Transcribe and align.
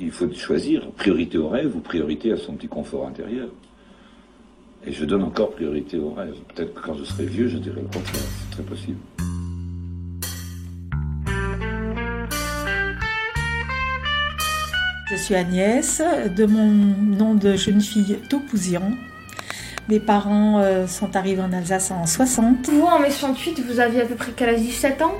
il 0.00 0.10
faut 0.10 0.32
choisir 0.32 0.90
priorité 0.92 1.38
au 1.38 1.48
rêve 1.48 1.74
ou 1.76 1.80
priorité 1.80 2.32
à 2.32 2.36
son 2.36 2.54
petit 2.54 2.68
confort 2.68 3.06
intérieur. 3.06 3.48
Et 4.86 4.92
je 4.92 5.04
donne 5.04 5.22
encore 5.24 5.50
priorité 5.50 5.98
au 5.98 6.10
rêve. 6.10 6.34
Peut-être 6.54 6.74
que 6.74 6.80
quand 6.80 6.94
je 6.94 7.04
serai 7.04 7.26
vieux, 7.26 7.48
je 7.48 7.58
dirai 7.58 7.80
le 7.80 7.88
contraire. 7.88 8.22
C'est 8.40 8.50
très 8.50 8.62
possible. 8.62 8.98
Je 15.10 15.16
suis 15.16 15.34
Agnès, 15.34 16.02
de 16.36 16.44
mon 16.44 16.66
nom 16.66 17.34
de 17.34 17.56
jeune 17.56 17.80
fille 17.80 18.18
Topouzian. 18.28 18.92
Mes 19.88 20.00
parents 20.00 20.60
euh, 20.60 20.86
sont 20.86 21.16
arrivés 21.16 21.40
en 21.40 21.50
Alsace 21.50 21.90
en 21.90 22.04
60. 22.04 22.68
Vous, 22.68 22.82
en 22.82 22.98
mai 22.98 23.10
68, 23.10 23.64
vous 23.66 23.80
aviez 23.80 24.02
à 24.02 24.04
peu 24.04 24.16
près 24.16 24.32
quel 24.36 24.50
âge? 24.50 24.60
17 24.60 25.00
ans? 25.00 25.14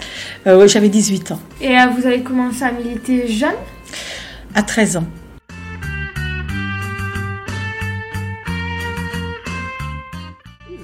Euh, 0.47 0.61
Oui, 0.61 0.69
j'avais 0.69 0.91
18 0.91 1.33
ans. 1.33 1.41
Et 1.63 1.71
euh, 1.79 1.87
vous 1.87 2.07
avez 2.07 2.21
commencé 2.21 2.63
à 2.65 2.71
militer 2.71 3.27
jeune? 3.29 3.55
À 4.59 4.63
13 4.65 4.97
ans. 4.97 5.07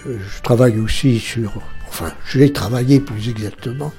Je 0.07 0.43
travaille 0.45 0.79
aussi 0.79 1.19
sur... 1.19 1.55
Enfin, 1.89 2.13
j'ai 2.31 2.53
travaillé 2.53 3.01
plus 3.01 3.29
exactement 3.29 3.93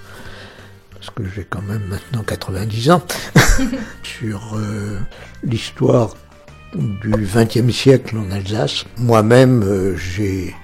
parce 0.94 1.10
que 1.10 1.24
j'ai 1.26 1.44
quand 1.44 1.62
même 1.64 1.84
maintenant 1.90 2.24
90 2.24 2.92
ans, 2.92 3.04
sur 4.04 4.58
l'histoire 5.44 6.16
du 6.74 7.12
XXe 7.12 7.70
siècle 7.76 8.16
en 8.16 8.32
Alsace. 8.32 8.86
Moi-même, 8.98 9.62
euh, 9.64 9.98
j'ai 9.98 10.56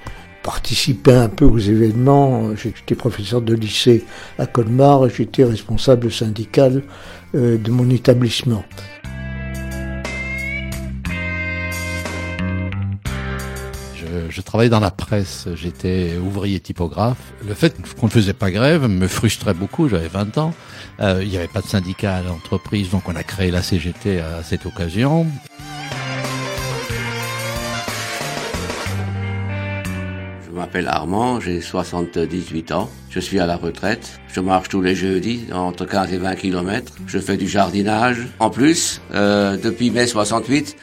participé 0.42 1.12
un 1.12 1.28
peu 1.28 1.44
aux 1.44 1.60
événements. 1.60 2.56
J'étais 2.56 2.96
professeur 2.96 3.42
de 3.42 3.54
lycée 3.56 4.06
à 4.40 4.46
Colmar 4.46 5.06
et 5.06 5.10
j'étais 5.10 5.44
responsable 5.44 6.10
syndical 6.14 6.84
euh, 7.36 7.58
de 7.58 7.72
mon 7.72 7.90
établissement. 7.90 8.64
Je, 14.32 14.42
travaillais 14.42 14.70
dans 14.70 14.80
la 14.80 14.92
presse, 14.92 15.48
j'étais 15.56 16.16
ouvrier 16.18 16.60
typographe. 16.60 17.18
Le 17.46 17.54
fait 17.54 17.76
qu'on 18.00 18.06
ne 18.06 18.12
faisait 18.12 18.34
pas 18.34 18.50
grève 18.50 18.88
me 18.88 19.08
frustrait 19.08 19.54
beaucoup, 19.54 19.90
j'avais 19.90 20.08
20 20.08 20.38
ans. 20.38 20.54
Euh, 21.02 21.20
il 21.22 21.30
n'y 21.30 21.38
avait 21.38 21.48
pas 21.48 21.62
de 21.62 21.68
syndicat 21.68 22.16
à 22.16 22.22
l'entreprise, 22.22 22.90
donc 22.90 23.10
on 23.10 23.16
a 23.16 23.24
créé 23.24 23.52
la 23.52 23.62
CGT 23.62 24.20
à 24.22 24.42
cette 24.44 24.66
occasion. 24.66 25.28
Je 30.46 30.52
m'appelle 30.52 30.88
Armand, 30.88 31.40
j'ai 31.42 31.60
78 31.60 32.72
ans. 32.72 32.90
Je 33.10 33.20
suis 33.20 33.40
à 33.40 33.46
la 33.46 33.58
retraite. 33.58 34.20
Je 34.34 34.40
marche 34.40 34.70
tous 34.70 34.82
les 34.82 34.96
jeudis, 34.96 35.48
entre 35.52 35.86
15 35.86 36.14
et 36.14 36.18
20 36.18 36.36
km. 36.36 36.94
Je 37.08 37.20
fais 37.20 37.36
du 37.36 37.48
jardinage. 37.48 38.28
En 38.40 38.50
plus, 38.50 39.02
euh, 39.14 39.58
depuis 39.58 39.92
mai 39.92 40.08
68, 40.08 40.78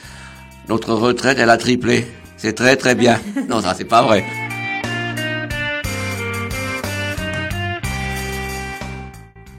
notre 0.69 0.93
retraite, 0.93 1.39
elle 1.41 1.51
a 1.51 1.57
triplé. 1.57 2.07
C'est 2.39 2.53
très 2.53 2.77
très 2.77 2.95
bien. 2.95 3.21
Non, 3.49 3.61
ça 3.61 3.75
c'est 3.75 3.85
pas 3.85 4.03
vrai. 4.03 4.25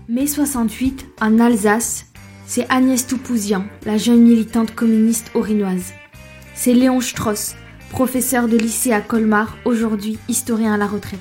Mai 0.08 0.26
68, 0.26 1.06
en 1.22 1.40
Alsace, 1.40 2.06
c'est 2.48 2.66
Agnès 2.70 3.06
Toupouzian, 3.06 3.66
la 3.86 3.98
jeune 3.98 4.22
militante 4.22 4.74
communiste 4.74 5.30
orinoise. 5.36 5.94
C'est 6.56 6.74
Léon 6.74 7.02
Strauss, 7.02 7.56
professeur 7.90 8.48
de 8.48 8.58
lycée 8.58 8.94
à 8.94 9.02
Colmar, 9.02 9.58
aujourd'hui 9.66 10.18
historien 10.28 10.74
à 10.74 10.78
la 10.78 10.88
retraite. 10.88 11.20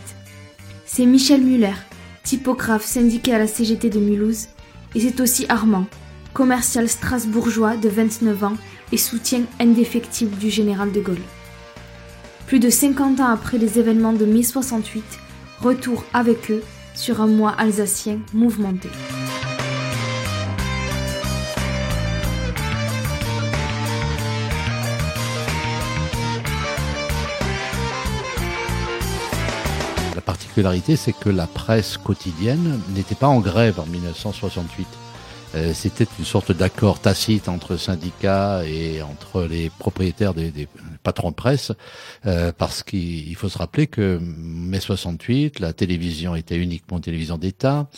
C'est 0.86 1.06
Michel 1.06 1.42
Muller, 1.42 1.74
typographe 2.22 2.84
syndiqué 2.84 3.34
à 3.34 3.38
la 3.38 3.46
CGT 3.46 3.90
de 3.90 3.98
Mulhouse, 3.98 4.48
et 4.94 5.00
c'est 5.00 5.20
aussi 5.20 5.44
Armand, 5.48 5.86
commercial 6.32 6.88
strasbourgeois 6.88 7.76
de 7.76 7.88
29 7.88 8.44
ans 8.44 8.56
et 8.92 8.96
soutien 8.96 9.42
indéfectible 9.60 10.36
du 10.38 10.50
général 10.50 10.92
de 10.92 11.00
Gaulle. 11.00 11.18
Plus 12.48 12.60
de 12.60 12.70
50 12.70 13.20
ans 13.20 13.28
après 13.28 13.58
les 13.58 13.78
événements 13.78 14.14
de 14.14 14.24
mai 14.24 14.42
68, 14.42 15.04
retour 15.60 16.03
avec 16.14 16.50
eux 16.50 16.62
sur 16.94 17.20
un 17.20 17.26
mois 17.26 17.50
alsacien 17.50 18.20
mouvementé. 18.32 18.88
particularité, 30.25 30.97
c'est 30.97 31.12
que 31.12 31.28
la 31.28 31.47
presse 31.47 31.98
quotidienne 31.98 32.80
n'était 32.94 33.15
pas 33.15 33.28
en 33.28 33.41
grève 33.41 33.78
en 33.78 33.86
1968. 33.86 34.86
Euh, 35.54 35.72
c'était 35.75 36.06
une 36.19 36.25
sorte 36.25 36.53
d'accord 36.53 36.98
tacite 37.00 37.48
entre 37.48 37.76
syndicats 37.76 38.62
et 38.66 39.03
entre 39.03 39.42
les 39.44 39.70
propriétaires 39.70 40.34
des 40.34 40.69
patrons 41.03 41.31
de 41.31 41.34
presse, 41.34 41.72
euh, 42.26 42.53
parce 42.56 42.82
qu'il 42.82 43.34
faut 43.36 43.48
se 43.48 43.59
rappeler 43.59 43.86
que 43.86 44.19
mai 44.22 44.81
68, 44.81 45.60
la 45.60 45.72
télévision 45.72 46.34
était 46.34 46.56
uniquement 46.56 46.98
une 46.98 47.03
télévision 47.03 47.38
d'État, 47.38 47.88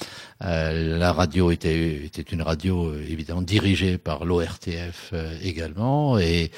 euh, 0.43 0.99
la 0.99 1.13
radio 1.13 1.51
était, 1.51 2.05
était 2.05 2.23
une 2.23 2.43
radio 2.43 2.95
évidemment 2.95 3.43
dirigée 3.43 3.99
par 3.99 4.25
l'ORTF 4.25 5.13
également, 5.43 6.19
et 6.19 6.51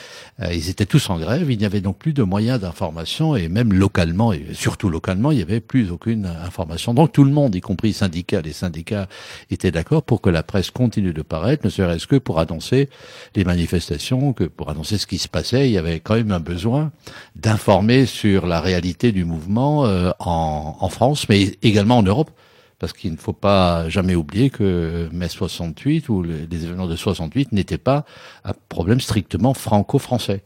ils 0.51 0.69
étaient 0.69 0.87
tous 0.87 1.11
en 1.11 1.19
grève. 1.19 1.51
Il 1.51 1.59
n'y 1.59 1.65
avait 1.65 1.81
donc 1.81 1.99
plus 1.99 2.13
de 2.13 2.23
moyens 2.23 2.61
d'information, 2.61 3.37
et 3.37 3.49
même 3.49 3.73
localement, 3.73 4.33
et 4.33 4.47
surtout 4.53 4.89
localement, 4.89 5.31
il 5.31 5.37
n'y 5.37 5.43
avait 5.43 5.61
plus 5.61 5.91
aucune 5.91 6.27
information. 6.27 6.95
Donc 6.95 7.13
tout 7.13 7.25
le 7.25 7.31
monde, 7.31 7.55
y 7.55 7.61
compris 7.61 7.93
syndicats, 7.93 8.41
les 8.41 8.53
syndicats 8.53 9.09
étaient 9.51 9.71
d'accord 9.71 10.03
pour 10.03 10.21
que 10.21 10.31
la 10.31 10.43
presse 10.43 10.71
continue 10.71 11.13
de 11.13 11.23
paraître, 11.23 11.65
ne 11.65 11.71
serait-ce 11.71 12.07
que 12.07 12.17
pour 12.17 12.39
annoncer 12.39 12.89
les 13.35 13.45
manifestations, 13.45 14.33
que 14.33 14.45
pour 14.45 14.71
annoncer 14.71 14.99
ce 14.99 15.07
qui 15.07 15.19
se 15.19 15.29
passait. 15.29 15.69
Il 15.69 15.73
y 15.73 15.79
avait 15.79 16.01
quand 16.01 16.15
même 16.15 16.32
un 16.33 16.41
besoin 16.41 16.93
d'informer 17.37 18.07
sur 18.07 18.47
la 18.47 18.61
réalité 18.61 19.13
du 19.13 19.25
mouvement 19.25 19.87
euh, 19.87 20.11
en, 20.19 20.77
en, 20.81 20.89
France, 20.89 21.29
mais 21.29 21.57
également 21.63 21.99
en 21.99 22.03
Europe. 22.03 22.31
Parce 22.79 22.93
qu'il 22.93 23.13
ne 23.13 23.17
faut 23.17 23.33
pas 23.33 23.89
jamais 23.89 24.17
oublier 24.17 24.51
que 24.51 25.09
mai 25.13 25.29
68 25.29 26.09
ou 26.09 26.23
les 26.23 26.65
événements 26.65 26.89
de 26.89 26.97
68 26.97 27.53
n'étaient 27.53 27.79
pas 27.79 28.05
un 28.45 28.55
problème 28.69 29.01
strictement 29.01 29.55
franco-français. 29.55 30.43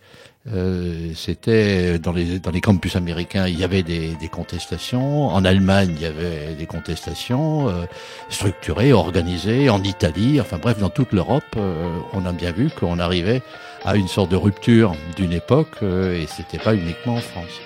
Euh, 0.52 1.10
c'était 1.14 1.98
dans 1.98 2.12
les 2.12 2.38
dans 2.38 2.52
les 2.52 2.60
campus 2.60 2.94
américains, 2.94 3.48
il 3.48 3.58
y 3.58 3.64
avait 3.64 3.82
des, 3.82 4.14
des 4.14 4.28
contestations. 4.28 5.26
En 5.28 5.44
Allemagne, 5.44 5.92
il 5.96 6.02
y 6.02 6.06
avait 6.06 6.54
des 6.54 6.66
contestations 6.66 7.68
euh, 7.68 7.84
structurées, 8.28 8.92
organisées. 8.92 9.68
En 9.70 9.82
Italie, 9.82 10.40
enfin 10.40 10.58
bref, 10.58 10.78
dans 10.78 10.88
toute 10.88 11.12
l'Europe, 11.12 11.42
euh, 11.56 11.98
on 12.12 12.24
a 12.26 12.32
bien 12.32 12.52
vu 12.52 12.70
qu'on 12.70 13.00
arrivait 13.00 13.42
à 13.86 13.94
une 13.94 14.08
sorte 14.08 14.30
de 14.32 14.36
rupture 14.36 14.94
d'une 15.14 15.32
époque, 15.32 15.76
euh, 15.84 16.20
et 16.20 16.26
c'était 16.26 16.58
pas 16.58 16.74
uniquement 16.74 17.14
en 17.14 17.20
France. 17.20 17.60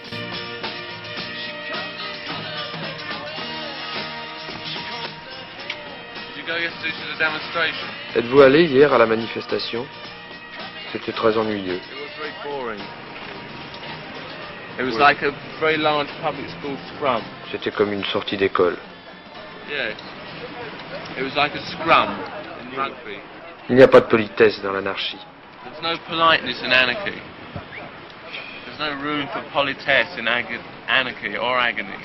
Êtes-vous 8.15 8.41
allé 8.43 8.65
hier 8.65 8.93
à 8.93 8.99
la 8.99 9.07
manifestation? 9.07 9.87
C'était 10.93 11.13
très 11.13 11.39
ennuyeux. 11.39 11.81
It 14.79 14.87
was 14.87 14.99
like 14.99 15.23
a 15.23 15.33
very 15.59 15.77
large 15.77 16.09
public 16.23 16.49
school 16.61 16.77
scrum. 16.95 17.23
C'était 17.51 17.71
comme 17.71 17.93
une 17.93 18.05
sortie 18.05 18.37
d'école. 18.37 18.77
Yeah. 19.71 19.91
It 21.19 21.23
was 21.23 21.35
like 21.37 21.55
a 21.55 21.61
scrum 21.73 22.09
in 22.63 22.77
rugby. 22.77 23.19
Il 23.69 23.77
n'y 23.77 23.83
a 23.83 23.89
pas 23.89 24.01
de 24.01 24.07
politesse 24.07 24.61
dans 24.63 24.73
l'anarchie. 24.73 25.19
There's 25.65 25.83
no 25.83 25.97
politeness 26.09 26.61
in 26.65 26.73
anarchy. 26.73 27.21
There's 28.67 28.79
no 28.79 28.93
room 29.03 29.29
for 29.33 29.43
politesse 29.53 30.19
in 30.19 30.27
ag- 30.27 30.61
anarchy 30.89 31.37
or 31.37 31.59
agony. 31.59 31.97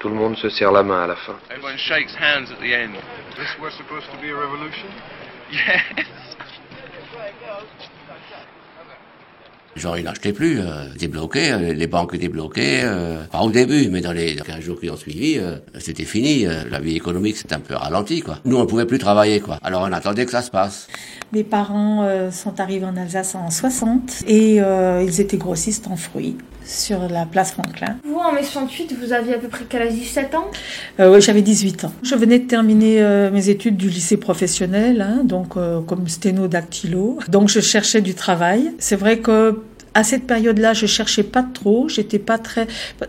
Tout 0.00 0.08
le 0.08 0.14
monde 0.14 0.36
se 0.36 0.48
serre 0.50 0.72
la 0.72 0.82
main 0.82 1.04
à 1.04 1.08
la 1.08 1.16
fin. 1.16 1.38
Everyone 1.50 1.76
shakes 1.78 2.14
hands 2.14 2.50
at 2.50 2.60
the 2.60 2.74
end. 2.74 2.94
This 3.36 3.48
was 3.60 3.74
supposed 3.74 4.06
to 4.12 4.20
be 4.20 4.30
a 4.30 4.36
revolution? 4.36 4.90
Yes. 5.52 6.06
Gens, 9.76 9.96
ils 9.96 10.04
n'achetaient 10.04 10.32
plus, 10.32 10.60
euh, 10.60 10.84
c'était 10.92 11.08
bloqué, 11.08 11.50
euh, 11.52 11.72
les 11.74 11.86
banques 11.88 12.14
étaient 12.14 12.28
bloquées, 12.28 12.82
euh, 12.84 13.24
pas 13.24 13.40
au 13.40 13.50
début, 13.50 13.88
mais 13.90 14.00
dans 14.00 14.12
les 14.12 14.36
15 14.36 14.60
jours 14.60 14.78
qui 14.78 14.88
ont 14.88 14.96
suivi, 14.96 15.36
euh, 15.38 15.56
c'était 15.80 16.04
fini, 16.04 16.46
euh, 16.46 16.62
la 16.70 16.78
vie 16.78 16.94
économique 16.94 17.36
s'est 17.36 17.52
un 17.52 17.58
peu 17.58 17.74
ralentie, 17.74 18.20
quoi. 18.20 18.38
Nous, 18.44 18.56
on 18.56 18.66
pouvait 18.66 18.86
plus 18.86 18.98
travailler, 18.98 19.40
quoi. 19.40 19.58
Alors 19.62 19.82
on 19.82 19.92
attendait 19.92 20.24
que 20.26 20.30
ça 20.30 20.42
se 20.42 20.50
passe. 20.50 20.86
Mes 21.32 21.42
parents 21.42 22.08
sont 22.30 22.60
arrivés 22.60 22.86
en 22.86 22.96
Alsace 22.96 23.34
en 23.34 23.50
60 23.50 24.22
et 24.28 24.56
ils 24.58 25.20
étaient 25.20 25.36
grossistes 25.36 25.88
en 25.88 25.96
fruits 25.96 26.36
sur 26.64 27.08
la 27.08 27.26
place 27.26 27.52
Franklin. 27.52 27.96
Vous, 28.04 28.16
en 28.16 28.32
mai 28.32 28.42
68, 28.42 28.94
vous 29.00 29.12
aviez 29.12 29.34
à 29.34 29.38
peu 29.38 29.48
près 29.48 29.64
quel 29.68 29.82
âge? 29.82 29.92
17 29.92 30.34
ans? 30.34 30.50
Euh, 31.00 31.12
oui, 31.14 31.20
j'avais 31.20 31.42
18 31.42 31.84
ans. 31.84 31.92
Je 32.02 32.14
venais 32.14 32.38
de 32.38 32.46
terminer 32.46 33.02
euh, 33.02 33.30
mes 33.30 33.48
études 33.48 33.76
du 33.76 33.88
lycée 33.88 34.16
professionnel, 34.16 35.00
hein, 35.00 35.22
donc 35.24 35.56
euh, 35.56 35.80
comme 35.80 36.08
sténodactylo. 36.08 37.18
Donc 37.28 37.48
je 37.48 37.60
cherchais 37.60 38.00
du 38.00 38.14
travail. 38.14 38.72
C'est 38.78 38.96
vrai 38.96 39.18
que 39.18 39.60
à 39.94 40.02
cette 40.02 40.26
période-là, 40.26 40.72
je 40.72 40.86
cherchais 40.86 41.22
pas 41.22 41.44
trop, 41.44 41.88
j'étais 41.88 42.18
pas 42.18 42.36
très 42.36 42.66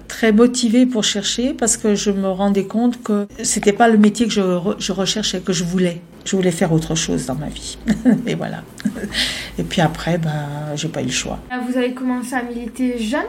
très 0.07 0.31
motivée 0.31 0.85
pour 0.85 1.03
chercher 1.03 1.53
parce 1.53 1.77
que 1.77 1.95
je 1.95 2.11
me 2.11 2.29
rendais 2.29 2.65
compte 2.65 3.01
que 3.01 3.27
c'était 3.41 3.73
pas 3.73 3.87
le 3.87 3.97
métier 3.97 4.27
que 4.27 4.31
je, 4.31 4.41
je 4.77 4.91
recherchais, 4.91 5.39
que 5.39 5.51
je 5.51 5.63
voulais. 5.63 6.01
Je 6.25 6.35
voulais 6.35 6.51
faire 6.51 6.73
autre 6.73 6.95
chose 6.95 7.27
dans 7.27 7.35
ma 7.35 7.47
vie. 7.47 7.77
et 8.27 8.33
voilà. 8.33 8.63
Et 9.59 9.63
puis 9.63 9.81
après, 9.81 10.17
ben, 10.17 10.75
j'ai 10.75 10.87
pas 10.87 11.01
eu 11.01 11.05
le 11.05 11.11
choix. 11.11 11.39
Vous 11.69 11.77
avez 11.77 11.93
commencé 11.93 12.33
à 12.33 12.41
militer 12.41 12.97
jeune? 12.97 13.27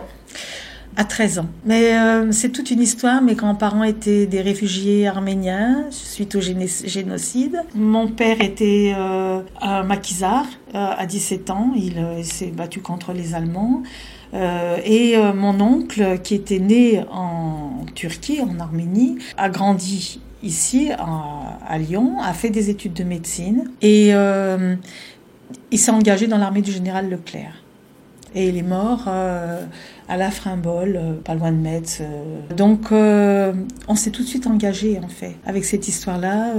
À 0.98 1.04
13 1.04 1.40
ans. 1.40 1.46
Mais 1.66 1.94
euh, 1.94 2.32
c'est 2.32 2.48
toute 2.48 2.70
une 2.70 2.81
histoire. 2.81 3.20
Mes 3.20 3.34
grands-parents 3.34 3.84
étaient 3.84 4.25
des 4.25 4.40
réfugiés 4.40 5.06
arméniens 5.06 5.84
suite 5.90 6.34
au 6.37 6.40
génocide. 6.40 7.60
Mon 7.75 8.08
père 8.08 8.40
était 8.40 8.94
euh, 8.96 9.40
un 9.60 9.82
maquisard 9.82 10.46
euh, 10.75 10.88
à 10.96 11.04
17 11.04 11.50
ans. 11.50 11.72
Il, 11.76 12.25
s'est 12.25 12.46
battu 12.46 12.81
contre 12.81 13.12
les 13.12 13.34
Allemands. 13.34 13.82
et 14.32 15.16
mon 15.34 15.60
oncle, 15.60 16.19
qui 16.22 16.34
était 16.34 16.58
né 16.58 17.04
en 17.10 17.84
Turquie, 17.94 18.40
en 18.40 18.58
Arménie, 18.58 19.19
a 19.37 19.50
grandi 19.50 20.20
ici, 20.46 20.90
à 20.90 21.78
Lyon, 21.78 22.20
a 22.22 22.32
fait 22.32 22.50
des 22.50 22.70
études 22.70 22.94
de 22.94 23.04
médecine 23.04 23.70
et 23.82 24.12
il 25.70 25.78
s'est 25.78 25.90
engagé 25.90 26.26
dans 26.26 26.38
l'armée 26.38 26.62
du 26.62 26.72
général 26.72 27.10
Leclerc. 27.10 27.62
Et 28.34 28.48
il 28.48 28.58
est 28.58 28.62
mort 28.62 29.04
euh, 29.08 29.64
à 30.10 30.19
la 30.19 30.31
Frimbol, 30.31 30.96
euh, 30.96 31.14
pas 31.14 31.34
loin 31.34 31.52
de 31.52 31.56
Metz. 31.56 32.00
Euh. 32.02 32.54
Donc 32.54 32.93
on 32.93 33.94
s'est 33.94 34.10
tout 34.10 34.22
de 34.22 34.28
suite 34.28 34.46
engagé 34.46 35.00
en 35.02 35.08
fait 35.08 35.37
avec 35.46 35.64
cette 35.64 35.88
histoire-là, 35.88 36.52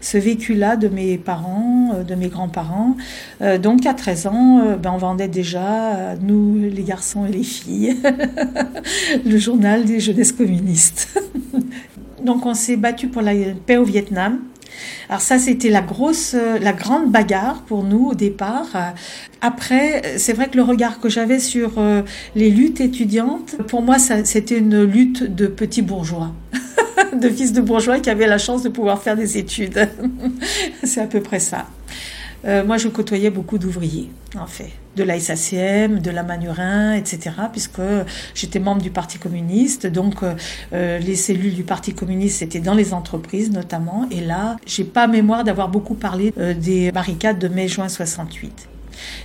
ce 0.00 0.18
vécu-là 0.18 0.76
de 0.76 0.88
mes 0.88 1.16
parents, 1.16 2.02
de 2.06 2.14
mes 2.14 2.28
grands-parents. 2.28 2.96
donc 3.62 3.86
à 3.86 3.94
13 3.94 4.26
ans, 4.26 4.76
ben, 4.82 4.92
on 4.92 4.98
vendait 4.98 5.28
déjà, 5.28 6.16
nous 6.20 6.58
les 6.58 6.82
garçons 6.82 7.26
et 7.26 7.30
les 7.30 7.44
filles, 7.44 7.96
le 9.24 9.38
journal 9.38 9.84
des 9.84 10.00
jeunesses 10.00 10.32
communistes. 10.32 11.22
donc 12.24 12.46
on 12.46 12.54
s'est 12.54 12.76
battu 12.76 13.08
pour 13.08 13.22
la 13.22 13.32
paix 13.66 13.76
au 13.76 13.84
Vietnam. 13.84 14.40
Alors 15.08 15.20
ça, 15.20 15.38
c'était 15.38 15.70
la 15.70 15.82
grosse, 15.82 16.34
euh, 16.34 16.58
la 16.58 16.72
grande 16.72 17.10
bagarre 17.10 17.62
pour 17.62 17.84
nous 17.84 18.08
au 18.08 18.14
départ. 18.14 18.66
Après, 19.40 20.18
c'est 20.18 20.32
vrai 20.32 20.48
que 20.48 20.56
le 20.56 20.62
regard 20.62 21.00
que 21.00 21.08
j'avais 21.08 21.38
sur 21.38 21.78
euh, 21.78 22.02
les 22.34 22.50
luttes 22.50 22.80
étudiantes, 22.80 23.56
pour 23.68 23.82
moi, 23.82 23.98
c'était 23.98 24.58
une 24.58 24.82
lutte 24.82 25.22
de 25.22 25.46
petits 25.46 25.82
bourgeois. 25.82 26.32
de 27.20 27.28
fils 27.28 27.52
de 27.52 27.60
bourgeois 27.60 28.00
qui 28.00 28.10
avaient 28.10 28.26
la 28.26 28.38
chance 28.38 28.62
de 28.62 28.68
pouvoir 28.68 29.00
faire 29.00 29.16
des 29.16 29.38
études. 29.38 29.88
c'est 30.82 31.00
à 31.00 31.06
peu 31.06 31.20
près 31.20 31.40
ça. 31.40 31.66
Euh, 32.46 32.64
moi, 32.64 32.76
je 32.76 32.88
côtoyais 32.88 33.30
beaucoup 33.30 33.58
d'ouvriers, 33.58 34.10
en 34.38 34.46
fait, 34.46 34.70
de 34.96 35.02
la 35.02 35.18
SACM, 35.18 35.98
de 35.98 36.10
la 36.10 36.22
Manurin, 36.22 36.92
etc., 36.94 37.30
puisque 37.50 37.80
j'étais 38.34 38.58
membre 38.58 38.82
du 38.82 38.90
Parti 38.90 39.18
communiste. 39.18 39.86
Donc, 39.86 40.22
euh, 40.22 40.34
euh, 40.72 40.98
les 40.98 41.16
cellules 41.16 41.54
du 41.54 41.64
Parti 41.64 41.94
communiste, 41.94 42.38
c'était 42.38 42.60
dans 42.60 42.74
les 42.74 42.92
entreprises, 42.92 43.50
notamment. 43.50 44.06
Et 44.10 44.20
là, 44.20 44.56
j'ai 44.66 44.84
pas 44.84 45.06
mémoire 45.06 45.44
d'avoir 45.44 45.68
beaucoup 45.68 45.94
parlé 45.94 46.32
des 46.60 46.92
barricades 46.92 47.38
de 47.38 47.48
mai-juin 47.48 47.88
68. 47.88 48.68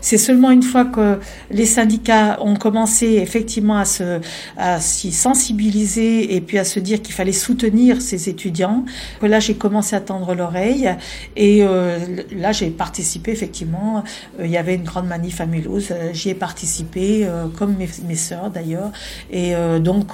C'est 0.02 0.18
seulement 0.18 0.52
une 0.52 0.64
fois 0.64 0.86
que 0.86 1.20
les 1.52 1.66
syndicats 1.66 2.38
ont 2.42 2.56
commencé 2.56 3.06
effectivement 3.06 3.78
à 3.78 3.86
se, 3.86 4.20
à 4.58 4.80
s'y 4.80 5.12
sensibiliser 5.12 6.36
et 6.36 6.42
puis 6.42 6.58
à 6.58 6.64
se 6.64 6.80
dire 6.80 7.02
qu'il 7.02 7.14
fallait 7.14 7.32
soutenir 7.32 8.02
ces 8.02 8.30
étudiants 8.30 8.86
que 9.20 9.26
là 9.26 9.40
j'ai 9.40 9.56
commencé 9.56 9.96
à 9.96 10.02
tendre 10.02 10.34
l'oreille 10.36 10.90
et 11.36 11.64
euh, 11.64 12.00
là 12.36 12.52
j'ai 12.52 12.70
participé 12.70 13.32
effectivement. 13.32 14.04
Euh, 14.40 14.46
il 14.46 14.52
y 14.52 14.58
avait 14.58 14.76
une 14.76 14.84
grande 14.84 15.08
manif 15.08 15.42
à 15.42 15.46
Mulhouse, 15.46 15.90
euh, 15.92 16.10
j'y 16.14 16.30
ai 16.30 16.36
participé 16.36 17.28
comme 17.58 17.76
mes, 17.76 17.90
mes 18.08 18.16
sœurs 18.16 18.50
d'ailleurs 18.50 18.92
et 19.32 19.54
donc 19.80 20.14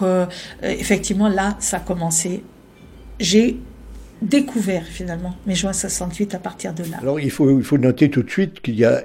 effectivement 0.63 1.27
là 1.27 1.55
ça 1.59 1.77
a 1.77 1.79
commencé. 1.79 2.43
J'ai 3.19 3.57
découvert 4.21 4.83
finalement 4.83 5.35
mes 5.45 5.55
juin 5.55 5.73
68 5.73 6.35
à 6.35 6.39
partir 6.39 6.73
de 6.73 6.83
là. 6.83 6.97
Alors 7.01 7.19
il 7.19 7.31
faut, 7.31 7.59
il 7.59 7.63
faut 7.63 7.77
noter 7.77 8.09
tout 8.09 8.23
de 8.23 8.29
suite 8.29 8.61
qu'il 8.61 8.75
y 8.75 8.85
a 8.85 9.03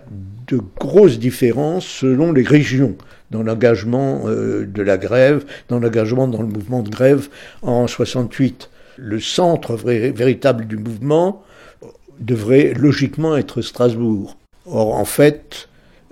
de 0.50 0.60
grosses 0.78 1.18
différences 1.18 1.86
selon 1.86 2.32
les 2.32 2.42
régions 2.42 2.96
dans 3.30 3.42
l'engagement 3.42 4.22
euh, 4.26 4.66
de 4.66 4.82
la 4.82 4.98
grève, 4.98 5.44
dans 5.68 5.78
l'engagement 5.78 6.26
dans 6.28 6.42
le 6.42 6.48
mouvement 6.48 6.82
de 6.82 6.90
grève 6.90 7.28
en 7.62 7.86
68. 7.86 8.70
Le 8.96 9.20
centre 9.20 9.76
véritable 9.76 10.66
du 10.66 10.76
mouvement 10.76 11.42
devrait 12.18 12.74
logiquement 12.74 13.36
être 13.36 13.62
Strasbourg. 13.62 14.36
Or, 14.66 14.94
en 14.94 15.04
fait, 15.04 15.68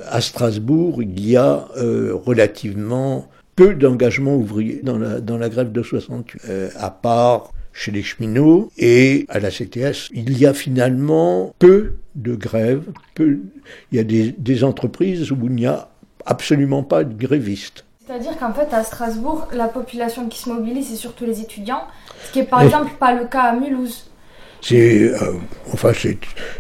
à 0.07 0.21
Strasbourg, 0.21 1.03
il 1.03 1.29
y 1.29 1.37
a 1.37 1.69
euh, 1.77 2.13
relativement 2.15 3.29
peu 3.57 3.75
d'engagement 3.75 4.37
ouvrier 4.37 4.81
dans 4.83 4.99
la, 4.99 5.49
grève 5.49 5.73
de 5.73 5.83
68, 5.83 6.43
euh, 6.49 6.71
à 6.77 6.91
part 6.91 7.51
chez 7.79 7.93
les 7.93 8.03
cheminots 8.03 8.73
et 8.77 9.25
à 9.29 9.39
la 9.39 9.51
CTS, 9.51 10.11
il 10.13 10.37
y 10.37 10.47
a 10.47 10.53
finalement 10.53 11.55
peu 11.61 11.93
de 12.17 12.35
grèves, 12.35 12.83
peu, 13.15 13.39
il 13.93 13.97
y 13.97 14.01
a 14.01 14.05
des, 14.05 14.65
entreprises 14.65 15.31
où 15.31 15.39
il 15.45 15.53
n'y 15.53 15.67
a 15.67 15.89
absolument 16.27 16.83
pas 16.83 17.05
de 17.05 17.15
grévistes. 17.15 17.85
C'est-à-dire 18.05 18.37
qu'en 18.37 18.53
fait, 18.53 18.75
à 18.75 18.83
Strasbourg, 18.83 19.47
la 19.53 19.69
population 19.69 20.29
qui 20.29 20.41
se 20.41 20.49
mobilise, 20.49 20.89
c'est 20.89 20.97
surtout 20.97 21.25
les 21.25 21.41
étudiants, 21.41 21.85
ce 22.27 22.33
qui 22.33 22.41
est 22.41 22.51
par 22.51 22.63
exemple 22.63 22.91
pas 22.99 23.15
le 23.15 23.27
cas 23.27 23.43
à 23.43 23.53
Mulhouse. 23.55 24.11
C'est 24.61 25.13
euh, 25.13 25.35
enfin 25.73 25.93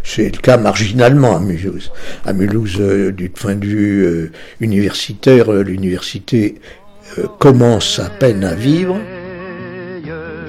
c'est 0.04 0.30
le 0.32 0.40
cas 0.40 0.56
marginalement 0.56 1.34
à 1.34 1.40
Mulhouse. 1.40 1.90
À 2.24 2.32
Mulhouse, 2.32 2.76
euh, 2.78 3.10
du 3.10 3.28
point 3.28 3.56
de 3.56 3.66
vue 3.66 4.06
euh, 4.06 4.32
universitaire, 4.60 5.50
l'université 5.50 6.60
commence 7.40 7.98
à 7.98 8.08
peine 8.08 8.44
à 8.44 8.54
vivre. 8.54 9.00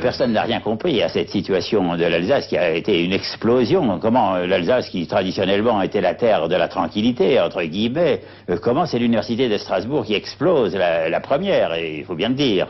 Personne 0.02 0.32
n'a 0.32 0.44
rien 0.44 0.62
compris 0.62 1.02
à 1.04 1.10
cette 1.10 1.30
situation 1.30 1.96
de 1.96 2.04
l'Alsace 2.04 2.48
qui 2.48 2.58
a 2.58 2.72
été 2.72 3.04
une 3.04 3.12
explosion. 3.12 4.00
Comment 4.00 4.36
euh, 4.36 4.46
l'Alsace, 4.46 4.90
qui 4.90 5.06
traditionnellement 5.08 5.82
était 5.82 6.02
la 6.02 6.14
terre 6.14 6.48
de 6.48 6.56
la 6.56 6.68
tranquillité, 6.68 7.40
entre 7.40 7.62
guillemets, 7.64 8.22
euh, 8.50 8.58
comment 8.62 8.86
c'est 8.86 9.00
l'université 9.00 9.50
de 9.50 9.58
Strasbourg 9.58 10.06
qui 10.06 10.14
explose 10.14 10.76
la, 10.76 11.20
première, 11.20 11.74
et 11.74 11.98
il 12.00 12.06
faut 12.06 12.16
bien 12.16 12.30
le 12.30 12.36
dire. 12.36 12.68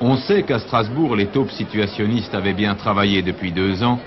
On 0.00 0.16
sait 0.16 0.42
qu'à 0.42 0.58
Strasbourg, 0.58 1.16
les 1.16 1.26
taupes 1.26 1.50
situationnistes 1.50 2.34
avaient 2.34 2.52
bien 2.52 2.74
travaillé 2.74 3.22
depuis 3.22 3.50
deux 3.50 3.82
ans, 3.82 3.98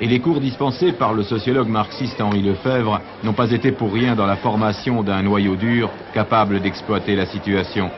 et 0.00 0.06
les 0.06 0.20
cours 0.20 0.40
dispensés 0.40 0.92
par 0.92 1.14
le 1.14 1.22
sociologue 1.22 1.68
marxiste 1.68 2.20
Henri 2.20 2.42
Lefebvre 2.42 3.00
n'ont 3.24 3.32
pas 3.32 3.50
été 3.50 3.72
pour 3.72 3.92
rien 3.92 4.14
dans 4.14 4.26
la 4.26 4.36
formation 4.36 5.02
d'un 5.02 5.22
noyau 5.22 5.56
dur 5.56 5.90
capable 6.12 6.60
d'exploiter 6.60 7.16
la 7.16 7.26
situation. 7.26 7.90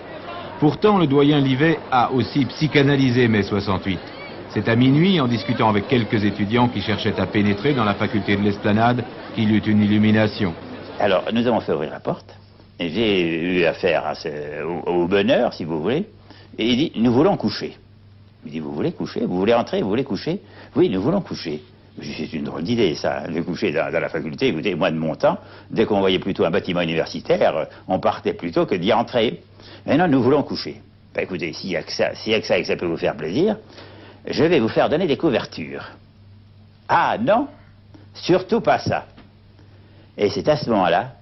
Pourtant, 0.63 0.97
le 0.97 1.09
doyen 1.09 1.41
Livet 1.41 1.77
a 1.91 2.13
aussi 2.13 2.45
psychanalysé 2.45 3.27
mai 3.27 3.43
68. 3.43 3.99
C'est 4.51 4.69
à 4.69 4.77
minuit, 4.77 5.21
en 5.21 5.27
discutant 5.27 5.69
avec 5.69 5.89
quelques 5.89 6.23
étudiants 6.23 6.69
qui 6.69 6.81
cherchaient 6.83 7.19
à 7.19 7.27
pénétrer 7.27 7.75
dans 7.75 7.83
la 7.83 7.95
faculté 7.95 8.37
de 8.37 8.43
l'esplanade, 8.43 9.03
qu'il 9.35 9.51
eut 9.51 9.59
une 9.59 9.83
illumination. 9.83 10.55
Alors, 11.01 11.25
nous 11.33 11.45
avons 11.49 11.59
fait 11.59 11.73
ouvrir 11.73 11.91
la 11.91 11.99
porte. 11.99 12.33
J'ai 12.79 13.59
eu 13.59 13.65
affaire 13.65 14.15
au, 14.87 15.09
bonheur, 15.09 15.53
si 15.53 15.65
vous 15.65 15.83
voulez. 15.83 16.07
Et 16.57 16.69
il 16.69 16.77
dit, 16.77 16.93
nous 16.95 17.13
voulons 17.13 17.37
coucher. 17.37 17.77
Il 18.47 18.53
dit, 18.53 18.61
vous 18.61 18.73
voulez 18.73 18.93
coucher? 18.93 19.27
Vous 19.27 19.39
voulez 19.39 19.55
entrer? 19.55 19.83
Vous 19.83 19.89
voulez 19.89 20.05
coucher? 20.05 20.43
Oui, 20.77 20.89
nous 20.89 21.03
voulons 21.03 21.23
coucher. 21.23 21.61
C'est 22.01 22.33
une 22.33 22.45
drôle 22.45 22.63
d'idée, 22.63 22.95
ça, 22.95 23.29
de 23.29 23.41
coucher 23.43 23.71
dans, 23.71 23.93
la 23.93 24.09
faculté. 24.09 24.49
Écoutez, 24.49 24.75
moi, 24.75 24.91
de 24.91 24.97
mon 24.97 25.15
temps, 25.15 25.39
dès 25.71 25.85
qu'on 25.85 26.01
voyait 26.01 26.19
plutôt 26.19 26.45
un 26.45 26.51
bâtiment 26.51 26.81
universitaire, 26.81 27.67
on 27.87 27.99
partait 27.99 28.33
plutôt 28.33 28.65
que 28.65 28.75
d'y 28.75 28.93
entrer. 28.93 29.43
Maintenant, 29.87 30.09
nous 30.09 30.23
voulons 30.23 30.43
coucher. 30.43 30.81
Ben, 31.15 31.23
écoutez, 31.23 31.53
s'il 31.53 31.79
ça, 31.89 32.15
s'il 32.15 32.33
y 32.33 32.35
a 32.35 32.41
que 32.41 32.47
ça 32.47 32.57
et 32.57 32.63
que 32.63 32.69
ça 32.69 32.77
peut 32.77 32.87
vous 32.87 32.97
faire 32.97 33.15
plaisir, 33.15 33.57
je 34.27 34.45
vais 34.45 34.59
vous 34.59 34.69
faire 34.69 34.89
donner 34.89 35.07
des 35.07 35.19
couvertures. 35.19 35.91
Ah 36.89 37.19
non, 37.21 37.49
surtout 38.15 38.63
pas 38.63 38.79
ça. 38.79 39.07
Et 40.17 40.31
c'est 40.31 40.49
à 40.49 40.57
ce 40.57 40.71
moment-là 40.71 41.13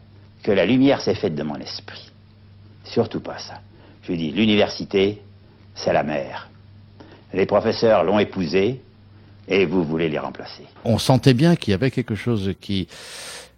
que 0.42 0.52
la 0.52 0.64
lumière 0.64 1.00
s'est 1.00 1.14
faite 1.14 1.34
de 1.34 1.42
mon 1.42 1.56
esprit. 1.56 2.10
Surtout 2.84 3.20
pas 3.20 3.38
ça. 3.38 3.60
Je 4.02 4.12
lui 4.12 4.18
dis, 4.18 4.30
l'université, 4.30 5.20
c'est 5.74 5.92
la 5.92 6.02
mer. 6.02 6.48
Les 7.32 7.46
professeurs 7.46 8.04
l'ont 8.04 8.18
épousée 8.18 8.80
et 9.50 9.66
vous 9.66 9.84
voulez 9.84 10.08
les 10.08 10.18
remplacer. 10.18 10.62
On 10.84 10.98
sentait 10.98 11.34
bien 11.34 11.56
qu'il 11.56 11.72
y 11.72 11.74
avait 11.74 11.90
quelque 11.90 12.14
chose 12.14 12.54
qui 12.60 12.88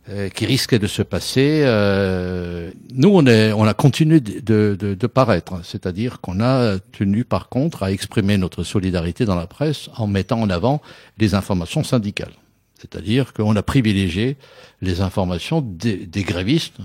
euh, 0.09 0.29
risquait 0.41 0.81
de 0.81 0.89
se 0.89 1.03
passer. 1.03 1.63
Euh, 1.65 2.73
nous, 2.95 3.11
on, 3.11 3.27
a 3.67 3.75
continué 3.75 4.21
de, 4.21 5.07
paraître, 5.07 5.61
c'est-à-dire 5.65 6.21
qu'on 6.21 6.41
a 6.41 6.79
tenu 6.91 7.25
par 7.25 7.49
contre 7.49 7.83
à 7.85 7.93
exprimer 7.93 8.39
notre 8.39 8.65
solidarité 8.65 9.27
dans 9.27 9.37
la 9.37 9.47
presse 9.47 9.91
en 9.97 10.07
mettant 10.07 10.41
en 10.41 10.51
avant 10.51 10.81
les 11.19 11.35
informations 11.35 11.85
syndicales. 11.85 12.33
C'est-à-dire 12.81 13.33
qu'on 13.33 13.55
a 13.55 13.63
privilégié 13.63 14.37
les 14.81 15.03
informations 15.03 15.61
des 15.61 16.23
grévistes 16.25 16.79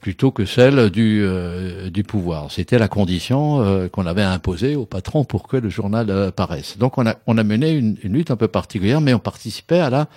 plutôt 0.00 0.30
que 0.30 0.44
celles 0.44 0.90
du, 0.90 1.20
euh, 1.22 1.90
du 1.90 2.02
pouvoir. 2.02 2.50
C'était 2.50 2.78
la 2.78 2.88
condition 2.88 3.88
qu'on 3.92 4.06
avait 4.06 4.22
imposée 4.22 4.76
au 4.76 4.86
patron 4.86 5.24
pour 5.24 5.46
que 5.46 5.56
le 5.56 5.68
journal 5.68 6.32
paraisse. 6.32 6.78
Donc 6.78 6.98
on 6.98 7.06
a, 7.06 7.44
mené 7.44 7.72
une, 7.72 7.96
lutte 8.04 8.30
un 8.30 8.36
peu 8.36 8.48
particulière, 8.48 9.00
mais 9.00 9.14
on 9.14 9.18
participait 9.18 9.80
à 9.80 9.90
la 9.90 10.08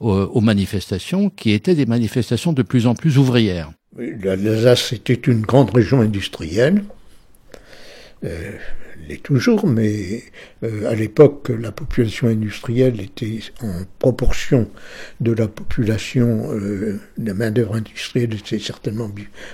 aux, 0.00 0.40
manifestations 0.40 1.30
qui 1.30 1.52
étaient 1.52 1.74
des 1.74 1.86
manifestations 1.86 2.52
de 2.52 2.62
plus 2.62 2.86
en 2.86 2.94
plus 2.94 3.18
ouvrières. 3.18 3.70
L'Alsace 3.96 4.92
était 4.92 5.14
une 5.14 5.42
grande 5.42 5.70
région 5.70 6.00
industrielle. 6.00 6.82
Euh, 8.24 8.52
l'est 9.08 9.22
toujours, 9.22 9.66
mais 9.66 10.22
euh, 10.62 10.90
à 10.90 10.94
l'époque, 10.94 11.50
la 11.50 11.72
population 11.72 12.28
industrielle 12.28 13.00
était 13.00 13.40
en 13.62 13.82
proportion 13.98 14.68
de 15.20 15.32
la 15.32 15.46
population, 15.46 16.50
euh, 16.52 17.00
de 17.18 17.26
la 17.26 17.34
main-d'œuvre 17.34 17.74
industrielle 17.74 18.32
était 18.34 18.58
certainement 18.58 19.10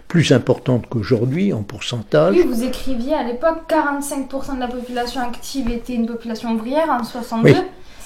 plus 0.07 0.33
importante 0.33 0.87
qu'aujourd'hui 0.89 1.53
en 1.53 1.63
pourcentage. 1.63 2.37
Oui, 2.37 2.45
vous 2.47 2.63
écriviez 2.63 3.15
à 3.15 3.25
l'époque 3.25 3.69
45% 3.69 4.55
de 4.55 4.61
la 4.61 4.69
population 4.69 5.21
active 5.21 5.69
était 5.71 5.95
une 5.95 6.07
population 6.07 6.53
ouvrière 6.53 6.89
en 6.91 7.03
62. 7.03 7.55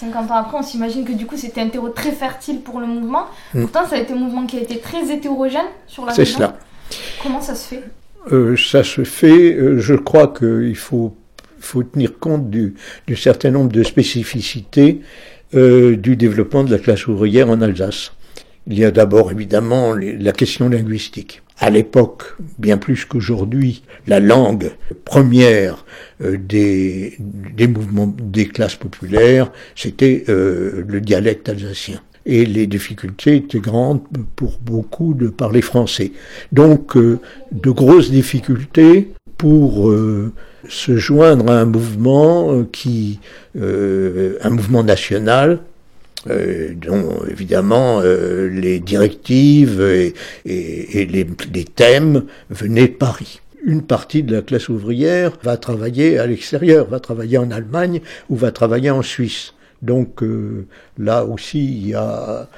50 0.01 0.31
ans 0.31 0.35
après, 0.35 0.59
on 0.59 0.63
s'imagine 0.63 1.05
que 1.05 1.13
du 1.13 1.27
coup 1.27 1.37
c'était 1.37 1.61
un 1.61 1.69
terreau 1.69 1.89
très 1.91 2.13
fertile 2.13 2.61
pour 2.61 2.81
le 2.81 2.87
mouvement. 2.87 3.27
Mm. 3.53 3.63
Pourtant, 3.63 3.87
ça 3.87 3.97
a 3.97 3.99
été 3.99 4.13
un 4.13 4.17
mouvement 4.17 4.47
qui 4.47 4.57
a 4.57 4.61
été 4.61 4.79
très 4.79 5.11
hétérogène 5.13 5.67
sur 5.87 6.07
la. 6.07 6.13
C'est 6.13 6.25
cela. 6.25 6.57
Comment 7.23 7.41
ça 7.41 7.55
se 7.55 7.69
fait? 7.69 7.83
Euh, 8.33 8.57
Ça 8.57 8.85
se 8.85 9.05
fait, 9.05 9.55
euh, 9.55 9.79
je 9.79 9.95
crois 9.95 10.29
qu'il 10.29 10.77
faut, 10.77 11.17
faut 11.59 11.83
tenir 11.83 12.19
compte 12.19 12.51
du, 12.51 12.75
du, 13.07 13.17
certain 13.17 13.51
nombre 13.51 13.73
de 13.73 13.83
spécificités 13.83 15.01
euh, 15.55 15.97
du 15.97 16.17
développement 16.17 16.65
de 16.65 16.71
la 16.71 16.79
classe 16.79 17.07
ouvrière 17.07 17.51
en 17.51 17.61
Alsace. 17.61 18.13
Il 18.67 18.79
y 18.79 18.85
a 18.85 18.91
d'abord 18.91 19.31
évidemment 19.31 19.95
la 19.95 20.33
question 20.33 20.69
linguistique. 20.69 21.43
À 21.59 21.71
l'époque, 21.71 22.35
bien 22.59 22.79
plus 22.79 23.05
qu'aujourd'hui, 23.05 23.83
la 24.07 24.21
langue 24.21 24.73
première 25.05 25.85
euh, 26.23 26.37
des, 26.39 27.17
des 27.19 27.69
mouvements 27.69 28.13
des 28.19 28.49
classes 28.49 28.75
populaires, 28.75 29.53
c'était 29.77 30.25
le 30.29 31.01
dialecte 31.01 31.49
alsacien 31.49 32.01
et 32.27 32.47
les 32.47 32.67
difficultés 32.67 33.37
étaient 33.37 33.61
grandes 33.61 34.01
pour 34.37 34.59
beaucoup 34.61 35.15
de 35.15 35.29
parler 35.29 35.63
français. 35.63 36.13
Donc 36.53 36.97
euh, 36.97 37.19
de 37.53 37.71
grosses 37.71 38.11
difficultés 38.11 39.11
pour 39.37 39.93
se 40.69 40.97
joindre 40.97 41.51
à 41.51 41.61
un 41.61 41.65
mouvement 41.65 42.65
qui, 42.65 43.19
un 43.55 44.51
mouvement 44.51 44.83
national 44.85 45.59
euh, 46.31 46.73
dont 46.75 47.23
évidemment 47.29 48.01
euh, 48.03 48.49
les 48.49 48.81
directives 48.81 49.83
et, 49.83 50.15
les, 50.47 51.65
thèmes 51.65 52.25
venaient 52.49 52.89
de 52.89 52.95
Paris. 52.95 53.43
Une 53.63 53.83
partie 53.83 54.23
de 54.23 54.35
la 54.35 54.41
classe 54.41 54.71
ouvrière 54.71 55.33
va 55.43 55.59
travailler 55.59 56.19
à 56.19 56.27
l'extérieur, 56.27 56.89
va 56.89 56.99
travailler 56.99 57.37
en 57.37 57.51
Allemagne 57.51 58.01
ou 58.31 58.37
va 58.37 58.53
travailler 58.53 58.91
en 58.91 59.03
Suisse. 59.03 59.53
Donc 59.83 60.23
euh, 60.23 60.67
là 60.99 61.25
aussi, 61.25 61.65
il 61.65 61.89
y 61.89 61.95
a, 61.95 62.49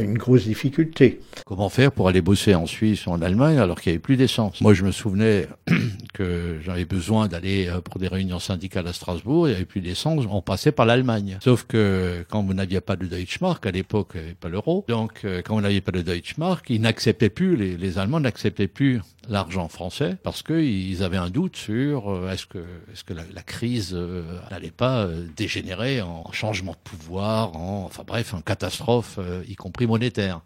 une 0.00 0.16
grosse 0.16 0.44
difficulté. 0.44 1.20
Comment 1.44 1.68
faire 1.68 1.92
pour 1.92 2.08
aller 2.08 2.22
bosser 2.22 2.54
en 2.54 2.66
Suisse 2.66 3.06
ou 3.06 3.10
en 3.10 3.20
Allemagne 3.20 3.58
alors 3.58 3.80
qu'il 3.80 3.92
n'y 3.92 3.96
avait 3.96 4.02
plus 4.02 4.16
d'essence? 4.16 4.60
Moi, 4.60 4.74
je 4.74 4.84
me 4.84 4.90
souvenais 4.90 5.48
que 6.14 6.58
j'avais 6.64 6.84
besoin 6.84 7.28
d'aller 7.28 7.68
euh, 7.68 7.80
pour 7.80 7.98
des 7.98 8.08
réunions 8.08 8.38
syndicales 8.38 8.86
à 8.86 8.92
Strasbourg, 8.92 9.48
il 9.48 9.50
n'y 9.50 9.56
avait 9.56 9.64
plus 9.64 9.80
d'essence, 9.80 10.24
on 10.30 10.42
passait 10.42 10.72
par 10.72 10.86
l'Allemagne. 10.86 11.38
Sauf 11.42 11.64
que 11.64 12.24
quand 12.30 12.42
vous 12.42 12.54
n'aviez 12.54 12.80
pas 12.80 12.96
de 12.96 13.06
Deutschmark, 13.06 13.64
à 13.66 13.70
l'époque, 13.70 14.12
il 14.14 14.20
n'y 14.20 14.26
avait 14.26 14.34
pas 14.34 14.48
l'euro, 14.48 14.84
donc 14.88 15.20
euh, 15.24 15.42
quand 15.44 15.54
vous 15.54 15.60
n'aviez 15.60 15.80
pas 15.80 15.92
de 15.92 16.02
Deutschmark, 16.02 16.68
ils 16.70 16.80
n'acceptaient 16.80 17.30
plus, 17.30 17.56
les, 17.56 17.98
Allemands 17.98 18.20
n'acceptaient 18.20 18.68
plus 18.68 19.00
l'argent 19.28 19.68
français 19.68 20.16
parce 20.22 20.42
qu'ils 20.42 21.02
avaient 21.02 21.16
un 21.16 21.30
doute 21.30 21.56
sur 21.56 22.10
euh, 22.10 22.30
est-ce 22.30 22.46
que, 22.46 23.14
la, 23.14 23.42
crise 23.42 23.96
n'allait 24.50 24.70
pas 24.70 25.08
dégénérer 25.36 26.02
en 26.02 26.30
changement 26.32 26.72
de 26.72 26.90
pouvoir, 26.90 27.56
enfin 27.84 28.02
bref, 28.06 28.34
en 28.34 28.40
catastrophe, 28.40 29.18
y 29.48 29.54
compris 29.54 29.86
monétaire. 29.86 30.40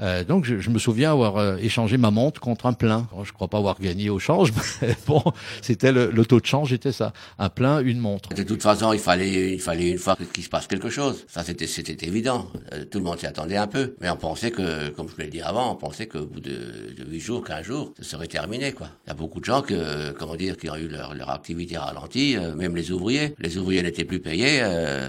Euh, 0.00 0.24
donc 0.24 0.44
je, 0.44 0.58
je, 0.58 0.70
me 0.70 0.78
souviens 0.78 1.12
avoir 1.12 1.36
euh, 1.36 1.56
échangé 1.58 1.96
ma 1.96 2.10
montre 2.10 2.40
contre 2.40 2.66
un 2.66 2.72
plein. 2.72 3.06
je 3.22 3.32
crois 3.32 3.46
pas 3.46 3.58
avoir 3.58 3.80
gagné 3.80 4.10
au 4.10 4.18
change, 4.18 4.52
mais 4.82 4.96
bon, 5.06 5.22
c'était 5.62 5.92
le, 5.92 6.10
le, 6.10 6.26
taux 6.26 6.40
de 6.40 6.46
change, 6.46 6.72
était 6.72 6.90
ça, 6.90 7.12
un 7.38 7.48
plein, 7.48 7.80
une 7.80 7.98
montre. 8.00 8.30
De 8.34 8.42
toute 8.42 8.62
façon, 8.62 8.92
il 8.92 8.98
fallait, 8.98 9.54
il 9.54 9.60
fallait 9.60 9.90
une 9.90 9.98
fois 9.98 10.16
qu'il 10.32 10.42
se 10.42 10.48
passe 10.48 10.66
quelque 10.66 10.88
chose. 10.88 11.24
Ça, 11.28 11.44
c'était, 11.44 11.68
c'était 11.68 12.06
évident. 12.06 12.48
Euh, 12.72 12.84
tout 12.84 12.98
le 12.98 13.04
monde 13.04 13.20
s'y 13.20 13.26
attendait 13.26 13.56
un 13.56 13.68
peu, 13.68 13.94
mais 14.00 14.10
on 14.10 14.16
pensait 14.16 14.50
que, 14.50 14.88
comme 14.90 15.08
je 15.08 15.22
l'ai 15.22 15.30
dit 15.30 15.42
avant, 15.42 15.72
on 15.72 15.76
pensait 15.76 16.08
qu'au 16.08 16.26
bout 16.26 16.40
de, 16.40 16.50
de 16.50 17.04
8 17.08 17.20
jours, 17.20 17.44
15 17.44 17.64
jours, 17.64 17.92
ça 17.98 18.04
serait 18.04 18.26
terminé, 18.26 18.72
quoi. 18.72 18.88
Il 19.06 19.10
y 19.10 19.12
a 19.12 19.14
beaucoup 19.14 19.38
de 19.38 19.44
gens 19.44 19.62
que, 19.62 20.10
comment 20.12 20.34
dire, 20.34 20.56
qui 20.56 20.68
ont 20.68 20.76
eu 20.76 20.88
leur, 20.88 21.14
leur 21.14 21.30
activité 21.30 21.78
ralentie, 21.78 22.36
même 22.56 22.74
les 22.74 22.90
ouvriers. 22.90 23.34
Les 23.38 23.58
ouvriers 23.58 23.82
n'étaient 23.82 24.04
plus 24.04 24.20
payés, 24.20 24.60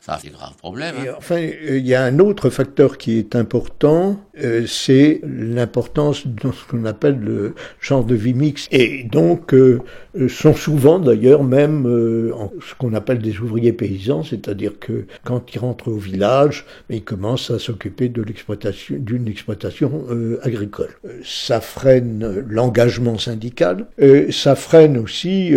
ça 0.06 0.20
c'est 0.22 0.30
grave 0.30 0.56
problème. 0.58 0.96
Hein. 1.00 1.14
enfin, 1.18 1.50
il 1.68 1.88
y 1.88 1.96
a 1.96 2.04
un 2.04 2.20
autre 2.20 2.50
facteur 2.50 2.98
qui 2.98 3.18
est 3.18 3.36
important, 3.36 4.20
c'est 4.68 5.22
l'importance 5.24 6.28
de 6.28 6.52
ce 6.52 6.70
qu'on 6.70 6.86
appelle 6.86 7.20
le 7.20 7.56
genre 7.80 8.04
de 8.04 8.16
vie 8.16 8.34
mixte. 8.34 8.68
Et 8.72 9.04
donc, 9.04 9.54
euh, 9.54 9.80
sont 10.30 10.54
souvent 10.54 11.00
d'ailleurs 11.00 11.44
même 11.44 11.86
euh, 11.88 12.32
ce 12.62 12.74
qu'on 12.76 12.94
appelle 12.94 13.20
des 13.20 13.40
ouvriers 13.40 13.74
paysans, 13.74 14.24
c'est-à-dire 14.24 14.80
que 14.80 15.06
quand 15.24 15.54
ils 15.54 15.60
rentrent 15.60 15.90
au 15.90 15.98
village, 15.98 16.66
ils 16.90 17.04
commencent 17.04 17.52
à 17.52 17.60
s'occuper 17.60 18.08
de 18.08 18.22
l'exploitation, 18.22 18.96
d'une 18.98 19.28
exploitation 19.28 20.06
euh, 20.10 20.40
agricole. 20.42 20.90
Ça 21.24 21.60
freine 21.60 22.46
l'engagement 22.48 23.18
syndical, 23.18 23.88
ça 24.30 24.56
freine 24.56 24.98
aussi 24.98 25.54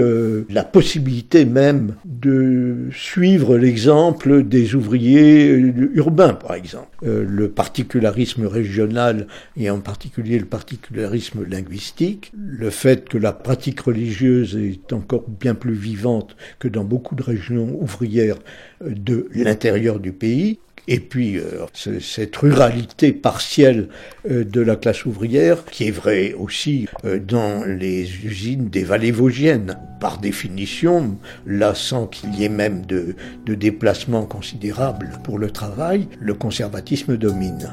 la 0.51 0.65
possibilité 0.65 1.45
même 1.45 1.95
de 2.05 2.89
suivre 2.93 3.57
l'exemple 3.57 4.43
des 4.43 4.75
ouvriers 4.75 5.73
urbains, 5.99 6.35
par 6.35 6.55
exemple. 6.55 6.89
le 7.03 7.49
particularisme 7.51 8.47
régional 8.47 9.27
et 9.57 9.69
en 9.71 9.81
particulier 9.81 10.39
le 10.39 10.47
particularisme 10.47 11.45
linguistique, 11.45 12.33
le 12.35 12.71
fait 12.71 13.09
que 13.09 13.19
la 13.19 13.33
pratique 13.33 13.81
religieuse 13.81 14.57
est 14.57 14.93
encore 14.93 15.25
bien 15.29 15.55
plus 15.55 15.75
vivante 15.75 16.37
que 16.59 16.69
dans 16.69 16.85
beaucoup 16.85 17.15
de 17.15 17.23
régions 17.23 17.77
ouvrières 17.81 18.39
de 18.81 19.29
l'intérieur 19.35 20.01
du 20.01 20.13
pays, 20.13 20.59
et 20.89 21.01
puis 21.01 21.37
euh, 21.37 21.67
cette 22.01 22.35
ruralité 22.37 23.13
partielle 23.13 23.89
euh, 24.29 24.43
de 24.43 24.61
la 24.61 24.75
classe 24.75 25.05
ouvrière, 25.05 25.65
qui 25.67 25.87
est 25.87 25.93
vrai 25.93 26.33
aussi 26.33 26.89
euh, 27.05 27.19
dans 27.21 27.63
les 27.65 28.25
usines 28.25 28.71
des 28.71 28.83
vallées 28.83 29.13
vosgiennes. 29.13 29.79
Par 30.01 30.19
définition, 30.19 31.19
là 31.47 31.75
sans 31.75 32.07
qu'il 32.07 32.35
y 32.35 32.45
ait 32.45 32.49
même 32.49 32.87
de, 32.87 33.15
de 33.45 33.55
déplacements 33.55 34.25
considérables 34.25 35.11
pour 35.25 35.39
le 35.39 35.51
travail, 35.51 36.09
le 36.21 36.35
conservatisme 36.35 37.17
domine. 37.17 37.69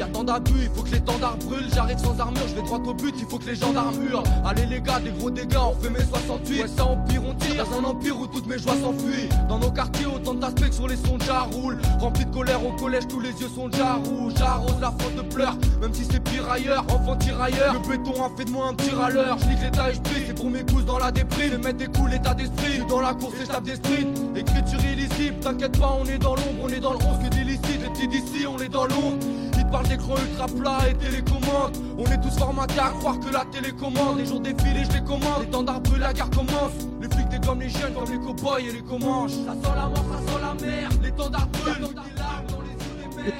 Il 0.00 0.70
faut 0.74 0.82
que 0.82 0.90
l'étendard 0.90 1.36
brûle, 1.38 1.66
j'arrive 1.74 1.98
sans 1.98 2.18
armure, 2.20 2.42
je 2.48 2.54
vais 2.54 2.62
droit 2.62 2.78
au 2.78 2.94
but, 2.94 3.14
il 3.18 3.26
faut 3.26 3.38
que 3.38 3.46
les 3.46 3.54
gendarmes 3.54 3.96
hurlent. 4.08 4.24
Allez 4.44 4.66
les 4.66 4.80
gars, 4.80 5.00
des 5.00 5.10
gros 5.10 5.30
dégâts, 5.30 5.56
on 5.56 5.74
fait 5.82 5.90
mes 5.90 6.04
68. 6.04 6.60
Ouais, 6.60 6.68
ça 6.68 6.84
empire, 6.84 7.22
on 7.26 7.34
tire 7.34 7.64
dans 7.64 7.78
un 7.78 7.84
empire 7.84 8.18
où 8.18 8.26
toutes 8.26 8.46
mes 8.46 8.58
joies 8.58 8.76
s'enfuient. 8.80 9.28
Dans 9.48 9.58
nos 9.58 9.70
quartiers, 9.70 10.06
autant 10.06 10.34
d'aspects 10.34 10.72
sur 10.72 10.86
les 10.86 10.96
sons 10.96 11.18
déjà 11.18 11.40
roulent. 11.40 11.78
Rempli 11.98 12.24
de 12.24 12.30
colère 12.30 12.64
au 12.64 12.72
collège, 12.72 13.08
tous 13.08 13.20
les 13.20 13.30
yeux 13.30 13.48
sont 13.54 13.68
déjà 13.68 13.94
rouges. 13.94 14.34
J'arrose 14.36 14.80
la 14.80 14.92
faute 14.92 15.16
de 15.16 15.22
pleurs, 15.22 15.56
même 15.80 15.92
si 15.92 16.04
c'est 16.04 16.20
pire 16.20 16.48
ailleurs. 16.50 16.84
Enfant 16.94 17.16
tirailleur, 17.16 17.74
le 17.74 17.80
béton 17.80 18.24
a 18.24 18.30
fait 18.36 18.44
de 18.44 18.50
moi 18.50 18.68
un 18.68 18.74
petit 18.74 18.90
râleur. 18.90 19.38
Je 19.38 19.64
l'état 19.64 19.90
HP, 19.90 20.26
c'est 20.26 20.34
pour 20.34 20.50
mes 20.50 20.62
coups 20.62 20.84
dans 20.84 20.98
la 20.98 21.10
déprime. 21.10 21.50
Les 21.50 21.58
mettre 21.58 21.78
des 21.78 21.86
coups, 21.86 22.10
l'état 22.10 22.34
d'esprit. 22.34 22.78
Dans 22.88 23.00
la 23.00 23.14
course, 23.14 23.34
et 23.40 23.44
je 23.44 23.50
tape 23.50 23.64
des 23.64 23.76
streets. 23.76 24.06
Écriture 24.36 24.80
illicite, 24.84 25.40
t'inquiète 25.40 25.78
pas, 25.78 25.96
on 26.00 26.04
est 26.04 26.18
dans 26.18 26.34
l'ombre, 26.34 26.62
on 26.62 26.68
est 26.68 26.80
dans 26.80 26.92
le 26.92 26.98
11 26.98 27.24
que 27.24 27.34
d'illicite. 27.34 27.82
Les 27.82 27.88
petits 27.90 28.08
d'ici, 28.08 28.46
on 28.46 28.58
est 28.58 28.68
dans 28.68 28.84
l'ombre. 28.84 29.16
Ils 29.56 29.64
te 29.64 29.70
parlent 29.70 29.87
d'écran 29.88 30.14
ultra 30.16 30.46
plat 30.46 30.78
et 30.90 30.94
télécommande. 30.94 31.72
On 31.98 32.04
est 32.04 32.20
tous 32.20 32.38
formatés 32.38 32.78
à 32.78 32.90
croire 32.90 33.18
que 33.18 33.32
la 33.32 33.44
télécommande. 33.50 34.18
Les 34.18 34.26
jours 34.26 34.40
défilés, 34.40 34.84
je 34.88 34.98
les 34.98 35.04
commande. 35.04 35.42
Les 35.42 35.50
tendards 35.50 35.80
brûlent, 35.80 36.00
la 36.00 36.12
guerre 36.12 36.30
commence. 36.30 36.72
Les 37.00 37.08
flics 37.08 37.28
des 37.28 37.46
comme 37.46 37.60
les 37.60 37.68
jeunes, 37.68 37.94
comme 37.94 38.10
les 38.10 38.18
cow-boys 38.18 38.60
et 38.60 38.72
les 38.72 38.82
comanches. 38.82 39.32
Ça 39.32 39.54
sent 39.54 39.74
la 39.74 39.86
mort, 39.86 40.04
ça 40.12 40.32
sent 40.32 40.40
la 40.40 40.66
mer. 40.66 40.88
Les 41.02 41.10
tendards 41.10 41.48
brûlent, 41.48 41.88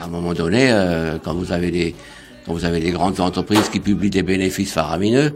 À 0.00 0.04
un 0.04 0.08
moment 0.08 0.32
donné, 0.32 0.70
euh, 0.70 1.18
quand 1.22 1.34
vous 1.34 1.52
avez 1.52 1.70
des 1.70 1.94
quand 2.46 2.54
vous 2.54 2.64
avez 2.64 2.80
des 2.80 2.92
grandes 2.92 3.20
entreprises 3.20 3.68
qui 3.68 3.78
publient 3.78 4.10
des 4.10 4.22
bénéfices 4.22 4.72
faramineux 4.72 5.34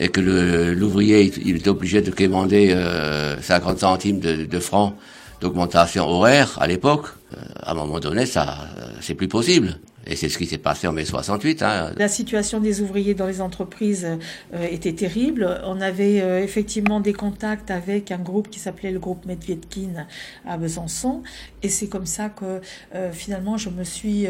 et 0.00 0.08
que 0.08 0.20
l'ouvrier 0.20 1.32
il 1.44 1.56
est 1.56 1.68
obligé 1.68 2.02
de 2.02 2.10
commander 2.10 2.72
euh, 2.72 3.40
50 3.40 3.78
centimes 3.78 4.18
de, 4.18 4.44
de 4.44 4.58
francs 4.58 4.94
d'augmentation 5.40 6.08
horaire 6.08 6.56
à 6.60 6.66
l'époque, 6.66 7.06
euh, 7.34 7.40
à 7.62 7.72
un 7.72 7.74
moment 7.74 8.00
donné, 8.00 8.26
ça 8.26 8.56
euh, 8.78 8.86
c'est 9.00 9.14
plus 9.14 9.28
possible. 9.28 9.78
Et 10.06 10.16
c'est 10.16 10.28
ce 10.28 10.38
qui 10.38 10.46
s'est 10.46 10.58
passé 10.58 10.86
en 10.86 10.92
mai 10.92 11.04
68. 11.04 11.62
Hein. 11.62 11.92
La 11.96 12.08
situation 12.08 12.60
des 12.60 12.80
ouvriers 12.80 13.14
dans 13.14 13.26
les 13.26 13.40
entreprises 13.40 14.06
euh, 14.54 14.66
était 14.70 14.92
terrible. 14.92 15.60
On 15.64 15.80
avait 15.80 16.20
euh, 16.20 16.42
effectivement 16.42 17.00
des 17.00 17.12
contacts 17.12 17.70
avec 17.70 18.10
un 18.10 18.18
groupe 18.18 18.50
qui 18.50 18.58
s'appelait 18.58 18.90
le 18.90 18.98
groupe 18.98 19.24
Medvedkin 19.26 20.06
à 20.46 20.56
Besançon. 20.56 21.22
Et 21.62 21.68
c'est 21.68 21.88
comme 21.88 22.06
ça 22.06 22.28
que 22.28 22.60
euh, 22.94 23.12
finalement 23.12 23.56
je 23.56 23.70
me 23.70 23.84
suis, 23.84 24.26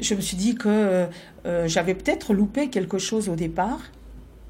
je 0.00 0.14
me 0.14 0.20
suis 0.20 0.36
dit 0.36 0.54
que 0.54 1.06
j'avais 1.66 1.94
peut-être 1.94 2.34
loupé 2.34 2.68
quelque 2.68 2.98
chose 2.98 3.28
au 3.28 3.36
départ 3.36 3.80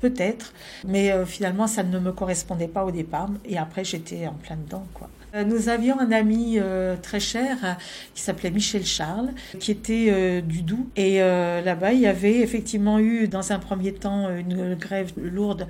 peut-être, 0.00 0.52
mais 0.87 1.12
finalement 1.26 1.66
ça 1.66 1.83
ne 1.83 1.99
me 1.99 2.12
correspondait 2.12 2.68
pas 2.68 2.85
au 2.85 2.90
départ 2.90 3.28
et 3.45 3.59
après 3.59 3.85
j'étais 3.85 4.26
en 4.26 4.35
plein 4.35 4.57
dedans 4.57 4.87
quoi. 4.95 5.09
Euh, 5.35 5.44
nous 5.44 5.68
avions 5.68 5.99
un 6.00 6.12
ami 6.12 6.58
euh, 6.58 6.97
très 6.97 7.20
cher 7.20 7.76
qui 8.14 8.23
s'appelait 8.23 8.50
Michel 8.50 8.85
Charles, 8.85 9.30
qui 9.58 9.70
était 9.70 10.42
du 10.42 10.62
Doubs. 10.62 10.87
Et 10.97 11.18
là-bas, 11.18 11.92
il 11.92 12.00
y 12.00 12.06
avait 12.06 12.40
effectivement 12.40 12.99
eu, 12.99 13.28
dans 13.28 13.52
un 13.52 13.58
premier 13.58 13.92
temps, 13.92 14.28
une 14.37 14.75
grève 14.75 15.12
lourde 15.16 15.66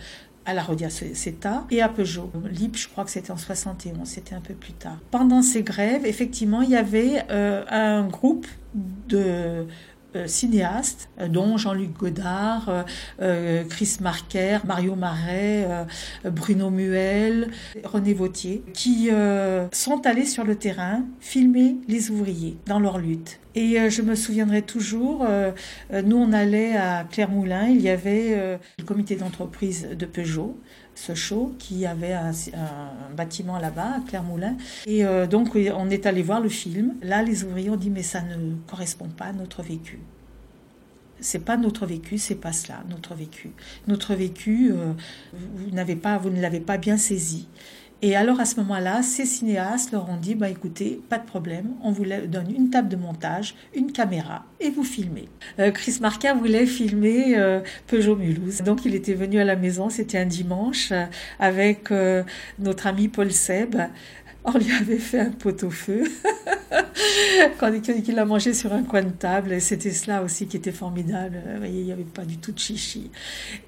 à 0.47 0.55
la 0.55 0.63
Rodia 0.63 0.89
CETA 0.89 1.67
et 1.71 1.83
à 1.83 1.89
Peugeot. 1.89 2.31
LIP, 2.51 2.77
je 2.77 2.89
crois 2.89 3.05
que 3.05 3.11
c'était 3.11 3.31
en 3.31 3.37
71, 3.37 4.09
c'était 4.09 4.35
un 4.35 4.41
peu 4.41 4.55
plus 4.55 4.73
tard. 4.73 4.99
Pendant 5.11 5.43
ces 5.43 5.63
grèves, 5.63 6.07
effectivement, 6.07 6.63
il 6.63 6.71
y 6.71 6.77
avait 6.77 7.25
un 7.29 8.07
groupe 8.09 8.47
de 8.75 9.19
euh, 9.19 9.65
cinéastes, 10.27 11.09
euh, 11.21 11.29
dont 11.29 11.57
Jean-Luc 11.57 11.93
Godard, 11.97 12.85
euh, 13.21 13.65
Chris 13.69 13.97
Marker, 14.01 14.59
Mario 14.67 14.95
Marais, 14.95 15.69
Bruno 16.25 16.71
Muel, 16.71 17.51
René 17.85 18.15
Vautier, 18.15 18.63
qui 18.73 19.11
sont 19.73 20.07
allés 20.07 20.25
sur 20.25 20.45
le 20.45 20.57
terrain 20.57 21.05
filmer 21.21 21.77
les 21.89 22.11
ouvriers 22.11 22.57
dans 22.67 22.81
leur 22.81 22.99
lutte. 22.99 23.41
Et 23.55 23.91
je 23.91 24.03
me 24.03 24.15
souviendrai 24.15 24.63
toujours, 24.63 25.27
nous 25.93 26.17
on 26.17 26.33
allait 26.33 26.77
à 26.77 27.05
Clermont-Moulin, 27.11 27.69
il 27.69 27.81
y 27.81 27.89
avait 27.89 28.59
le 28.79 28.85
comité 28.85 29.17
d'entreprise 29.17 29.89
de 29.97 30.07
Peugeot, 30.07 30.57
ce 31.07 31.15
show, 31.15 31.55
qui 31.59 31.87
avait 31.87 32.13
un, 32.13 32.33
bâtiment 33.17 33.59
là-bas, 33.59 33.97
à 33.97 34.01
Clermont-Moulin. 34.01 34.57
Et 34.87 35.05
donc 35.31 35.55
on 35.55 35.91
est 35.91 36.07
allé 36.07 36.23
voir 36.23 36.41
le 36.41 36.49
film. 36.49 36.95
Là, 37.03 37.23
les 37.23 37.45
ouvriers 37.45 37.71
ont 37.71 37.77
dit 37.77 37.91
mais 37.91 38.03
ça 38.03 38.21
ne 38.23 38.55
correspond 38.67 39.09
pas 39.09 39.27
à 39.27 39.33
notre 39.33 39.63
vécu 39.63 40.01
c'est 41.21 41.45
pas 41.45 41.57
notre 41.57 41.87
vécu, 41.87 42.19
c'est 42.19 42.35
pas 42.35 42.53
cela, 42.53 42.83
notre 42.89 43.15
vécu. 43.15 43.51
Notre 43.87 44.15
vécu, 44.15 44.73
euh, 44.73 44.93
vous 45.33 45.71
n'avez 45.71 45.97
pas, 45.97 46.19
vous 46.19 46.31
ne 46.31 46.41
l'avez 46.41 46.61
pas 46.61 46.79
bien 46.79 46.97
saisi. 46.97 47.49
Et 48.01 48.15
alors 48.15 48.39
à 48.39 48.45
ce 48.45 48.57
moment-là, 48.61 49.03
ces 49.03 49.27
cinéastes 49.27 49.93
leur 49.93 50.09
ont 50.09 50.17
dit 50.17 50.35
bah 50.35 50.49
écoutez, 50.49 51.01
pas 51.09 51.19
de 51.19 51.27
problème, 51.27 51.71
on 51.83 51.91
vous 51.91 52.05
donne 52.05 52.55
une 52.55 52.71
table 52.71 52.89
de 52.89 52.97
montage, 52.97 53.55
une 53.75 53.91
caméra 53.93 54.45
et 54.61 54.71
vous 54.71 54.85
filmez. 54.85 55.29
Euh, 55.59 55.71
Chris 55.73 55.99
Marquin 56.01 56.35
voulait 56.35 56.67
filmer 56.67 57.37
euh, 57.37 57.61
Peugeot 57.87 58.17
Mulhouse, 58.17 58.63
donc 58.63 58.85
il 58.85 58.95
était 58.95 59.15
venu 59.15 59.41
à 59.41 59.45
la 59.45 59.57
maison, 59.57 59.91
c'était 59.91 60.19
un 60.19 60.27
dimanche 60.27 60.93
avec 61.41 61.91
notre 62.59 62.87
ami 62.87 63.09
Paul 63.09 63.33
Seb 63.33 63.77
on 64.45 64.59
lui 64.59 64.73
avait 64.73 64.99
fait 64.99 65.21
un 65.21 65.31
pot-au-feu 65.31 66.05
quand 67.59 67.71
il 67.71 68.15
l'a 68.15 68.25
mangé 68.25 68.55
sur 68.55 68.73
un 68.73 68.83
coin 68.83 69.03
de 69.03 69.11
table. 69.11 69.61
C'était 69.61 69.91
cela 69.91 70.23
aussi 70.23 70.47
qui 70.47 70.57
était 70.57 70.73
formidable. 70.73 71.43
Il 71.65 71.85
n'y 71.85 71.93
avait 71.93 72.05
pas 72.05 72.25
du 72.25 72.39
tout 72.39 72.53
de 72.53 72.59
chichi. 72.59 73.11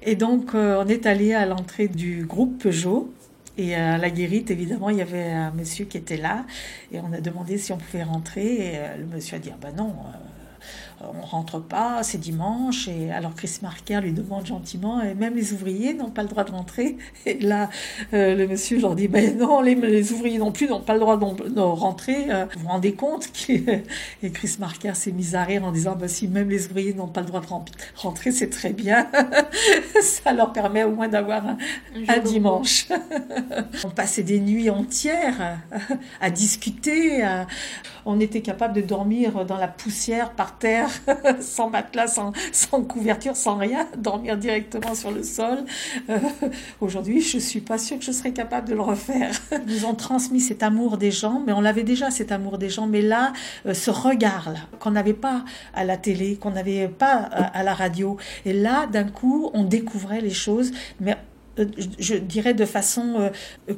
Et 0.01 0.15
donc, 0.15 0.55
euh, 0.55 0.81
on 0.83 0.87
est 0.87 1.05
allé 1.05 1.33
à 1.33 1.45
l'entrée 1.45 1.87
du 1.87 2.25
groupe 2.25 2.63
Peugeot. 2.63 3.13
Et 3.61 3.75
à 3.75 3.99
la 3.99 4.09
guérite, 4.09 4.49
évidemment, 4.49 4.89
il 4.89 4.97
y 4.97 5.01
avait 5.01 5.29
un 5.29 5.51
monsieur 5.51 5.85
qui 5.85 5.97
était 5.97 6.17
là. 6.17 6.45
Et 6.91 6.99
on 6.99 7.13
a 7.13 7.21
demandé 7.21 7.59
si 7.59 7.71
on 7.71 7.77
pouvait 7.77 8.01
rentrer. 8.01 8.55
Et 8.55 8.77
euh, 8.77 8.97
le 8.97 9.05
monsieur 9.05 9.35
a 9.35 9.39
dit, 9.39 9.51
ah 9.53 9.57
ben 9.61 9.71
non, 9.75 9.89
euh, 9.89 10.17
on 11.13 11.25
rentre 11.25 11.59
pas, 11.59 12.03
c'est 12.03 12.17
dimanche. 12.17 12.87
Et 12.87 13.11
alors 13.11 13.33
Chris 13.35 13.59
Marker 13.61 13.99
lui 14.01 14.11
demande 14.11 14.45
gentiment, 14.45 15.01
et 15.01 15.13
même 15.13 15.35
les 15.35 15.53
ouvriers 15.53 15.93
n'ont 15.93 16.09
pas 16.09 16.23
le 16.23 16.29
droit 16.29 16.43
de 16.43 16.51
rentrer. 16.51 16.97
Et 17.25 17.39
là, 17.39 17.69
euh, 18.13 18.35
le 18.35 18.47
monsieur 18.47 18.79
leur 18.79 18.95
dit, 18.95 19.07
ben 19.07 19.37
non, 19.37 19.61
les, 19.61 20.11
ouvriers 20.11 20.37
non 20.37 20.51
plus 20.51 20.67
n'ont 20.67 20.81
pas 20.81 20.93
le 20.93 20.99
droit 20.99 21.17
de, 21.17 21.59
rentrer. 21.59 22.29
Euh, 22.29 22.45
vous 22.55 22.61
vous 22.61 22.67
rendez 22.67 22.93
compte 22.93 23.29
Et 23.49 24.31
Chris 24.31 24.55
Marker 24.59 24.93
s'est 24.95 25.11
mis 25.11 25.35
à 25.35 25.43
rire 25.43 25.63
en 25.63 25.71
disant, 25.71 25.95
ben, 25.95 26.07
si 26.07 26.27
même 26.27 26.49
les 26.49 26.67
ouvriers 26.67 26.93
n'ont 26.93 27.07
pas 27.07 27.21
le 27.21 27.27
droit 27.27 27.41
de 27.41 27.47
rentrer, 27.95 28.31
c'est 28.31 28.49
très 28.49 28.73
bien. 28.73 29.07
Ça 30.01 30.33
leur 30.33 30.53
permet 30.53 30.83
au 30.83 30.91
moins 30.91 31.07
d'avoir 31.07 31.43
un, 31.45 32.19
dimanche. 32.19 32.87
on 33.83 33.89
passait 33.89 34.23
des 34.23 34.39
nuits 34.39 34.69
entières 34.69 35.57
à 36.19 36.29
discuter. 36.29 37.23
On 38.05 38.19
était 38.19 38.41
capable 38.41 38.73
de 38.73 38.81
dormir 38.81 39.45
dans 39.45 39.57
la 39.57 39.67
poussière 39.67 40.31
par 40.31 40.57
terre 40.57 40.90
sans 41.41 41.69
matelas, 41.69 42.07
sans, 42.07 42.33
sans, 42.51 42.83
couverture, 42.83 43.35
sans 43.35 43.57
rien, 43.57 43.87
dormir 43.97 44.37
directement 44.37 44.95
sur 44.95 45.11
le 45.11 45.23
sol. 45.23 45.65
Euh, 46.09 46.17
aujourd'hui, 46.79 47.21
je 47.21 47.37
suis 47.37 47.61
pas 47.61 47.77
sûre 47.77 47.99
que 47.99 48.05
je 48.05 48.11
serais 48.11 48.31
capable 48.31 48.69
de 48.69 48.75
le 48.75 48.81
refaire. 48.81 49.31
Ils 49.51 49.61
nous 49.67 49.85
ont 49.85 49.95
transmis 49.95 50.39
cet 50.39 50.63
amour 50.63 50.97
des 50.97 51.11
gens, 51.11 51.41
mais 51.45 51.53
on 51.53 51.61
l'avait 51.61 51.83
déjà 51.83 52.11
cet 52.11 52.31
amour 52.31 52.57
des 52.57 52.69
gens, 52.69 52.87
mais 52.87 53.01
là, 53.01 53.33
euh, 53.65 53.73
ce 53.73 53.91
regard-là, 53.91 54.59
qu'on 54.79 54.91
n'avait 54.91 55.13
pas 55.13 55.43
à 55.73 55.83
la 55.83 55.97
télé, 55.97 56.35
qu'on 56.37 56.51
n'avait 56.51 56.87
pas 56.87 57.13
à, 57.13 57.63
la 57.63 57.73
radio. 57.73 58.17
Et 58.45 58.53
là, 58.53 58.87
d'un 58.87 59.05
coup, 59.05 59.49
on 59.53 59.63
découvrait 59.63 60.21
les 60.21 60.33
choses, 60.33 60.71
mais 60.99 61.17
euh, 61.59 61.65
je 61.99 62.15
dirais 62.15 62.53
de 62.53 62.65
façon 62.65 63.31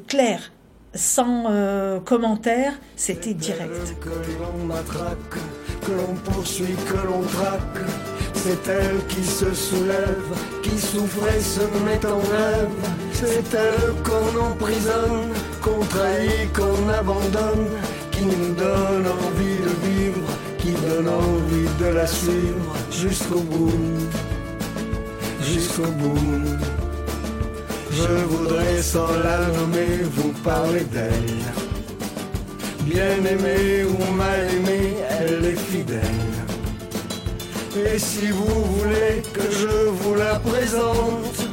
claire 0.06 0.52
sans 0.94 1.44
euh, 1.48 2.00
commentaire, 2.00 2.72
c'était 2.96 3.34
direct. 3.34 3.94
Que 4.00 4.08
l'on 4.08 4.64
matraque, 4.64 5.38
que 5.80 5.92
l'on 5.92 6.14
poursuit, 6.14 6.76
que 6.86 7.06
l'on 7.06 7.22
traque. 7.22 7.84
C'est 8.34 8.68
elle 8.68 8.98
qui 9.08 9.24
se 9.24 9.54
soulève, 9.54 10.30
qui 10.62 10.78
souffre 10.78 11.26
et 11.34 11.40
se 11.40 11.60
met 11.84 12.04
en 12.06 12.18
rêve. 12.18 12.68
C'est 13.12 13.54
elle 13.54 13.94
qu'on 14.02 14.38
emprisonne, 14.38 15.32
qu'on 15.62 15.80
trahit, 15.86 16.52
qu'on 16.52 16.88
abandonne, 16.90 17.68
qui 18.10 18.26
nous 18.26 18.54
donne 18.54 19.06
envie 19.06 19.60
de 19.66 19.88
vivre, 19.88 20.28
qui 20.58 20.72
donne 20.72 21.08
envie 21.08 21.68
de 21.80 21.86
la 21.94 22.06
suivre 22.06 22.76
jusqu'au 22.90 23.40
bout, 23.40 23.72
jusqu'au 25.40 25.90
bout. 25.92 26.18
Je 27.92 28.24
voudrais 28.24 28.82
sans 28.82 29.12
la 29.22 29.38
nommer 29.56 30.02
vous 30.16 30.32
parler 30.42 30.84
d'elle. 30.84 31.73
Bien 32.86 33.16
aimée 33.24 33.84
ou 33.84 34.12
mal 34.14 34.40
aimée, 34.52 34.94
elle 35.18 35.44
est 35.44 35.58
fidèle. 35.58 36.00
Et 37.76 37.98
si 37.98 38.28
vous 38.28 38.64
voulez 38.76 39.22
que 39.32 39.42
je 39.50 39.88
vous 39.88 40.14
la 40.14 40.38
présente, 40.38 41.48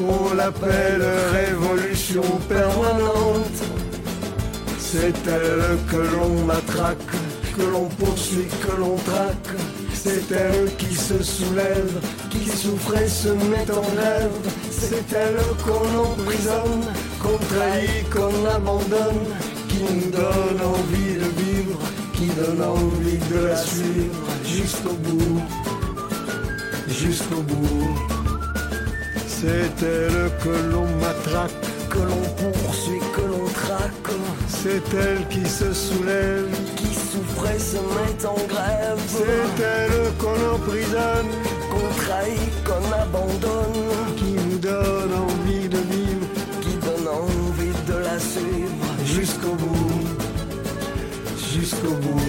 on 0.00 0.34
l'appelle 0.34 1.04
révolution 1.32 2.22
permanente. 2.48 3.62
C'est 4.78 5.14
elle 5.26 5.78
que 5.90 5.96
l'on 5.96 6.44
matraque, 6.44 6.98
que 7.56 7.62
l'on 7.62 7.86
poursuit, 7.86 8.48
que 8.66 8.76
l'on 8.80 8.96
traque. 8.96 9.56
C'est 9.94 10.30
elle 10.32 10.74
qui 10.76 10.94
se 10.94 11.22
soulève, 11.22 11.92
qui 12.30 12.48
souffre 12.48 12.96
et 12.96 13.08
se 13.08 13.28
met 13.28 13.70
en 13.70 13.82
rêve. 13.96 14.30
C'est 14.70 15.12
elle 15.12 15.38
qu'on 15.64 15.88
emprisonne, 15.98 16.84
qu'on 17.20 17.38
trahit, 17.52 18.08
qu'on 18.10 18.46
abandonne, 18.46 19.26
qui 19.68 19.82
nous 19.82 20.10
donne 20.10 20.60
envie 20.64 21.14
de 21.14 21.28
vivre, 21.42 21.78
qui 22.14 22.26
donne 22.26 22.62
envie 22.62 23.18
de 23.32 23.46
la 23.46 23.56
suivre 23.56 24.14
jusqu'au 24.44 24.94
bout, 24.94 25.40
jusqu'au 26.88 27.42
bout. 27.42 27.98
C'est 29.26 29.72
elle 29.82 30.30
que 30.42 30.72
l'on 30.72 30.88
matraque, 31.00 31.52
que 31.90 31.98
l'on 31.98 32.24
poursuit, 32.40 33.00
que 33.14 33.20
l'on 33.20 33.46
traque. 33.46 34.14
C'est 34.48 34.82
elle 34.94 35.26
qui 35.28 35.48
se 35.48 35.72
soulève, 35.72 36.48
qui 36.76 36.92
souffre 36.92 37.46
et 37.54 37.58
se 37.58 37.76
met 37.76 38.26
en 38.26 38.40
grève. 38.52 39.00
C'est 39.06 39.62
elle 39.62 40.12
qu'on 40.18 40.54
emprisonne, 40.56 41.30
qu'on 41.70 41.88
trahit, 42.02 42.54
qu'on 42.64 42.86
abandonne, 43.04 44.16
qui 44.16 44.32
nous 44.32 44.58
donne 44.58 45.14
envie 45.14 45.68
de 45.68 45.78
vivre, 45.78 46.26
qui 46.62 46.74
donne 46.84 47.08
envie 47.08 47.78
de 47.86 47.98
la 47.98 48.18
suivre 48.18 48.67
jusqu'au 49.18 49.54
bout, 49.54 49.74
jusqu'au 51.52 51.90
bout, 51.90 52.20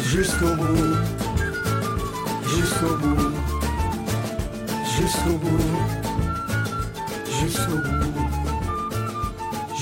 jusqu'au 0.00 0.54
bout, 0.56 0.96
jusqu'au 2.54 2.96
bout, 2.96 3.32
jusqu'au 4.98 5.36
bout, 5.38 5.62
jusqu'au 7.40 7.78
bout, 7.78 8.12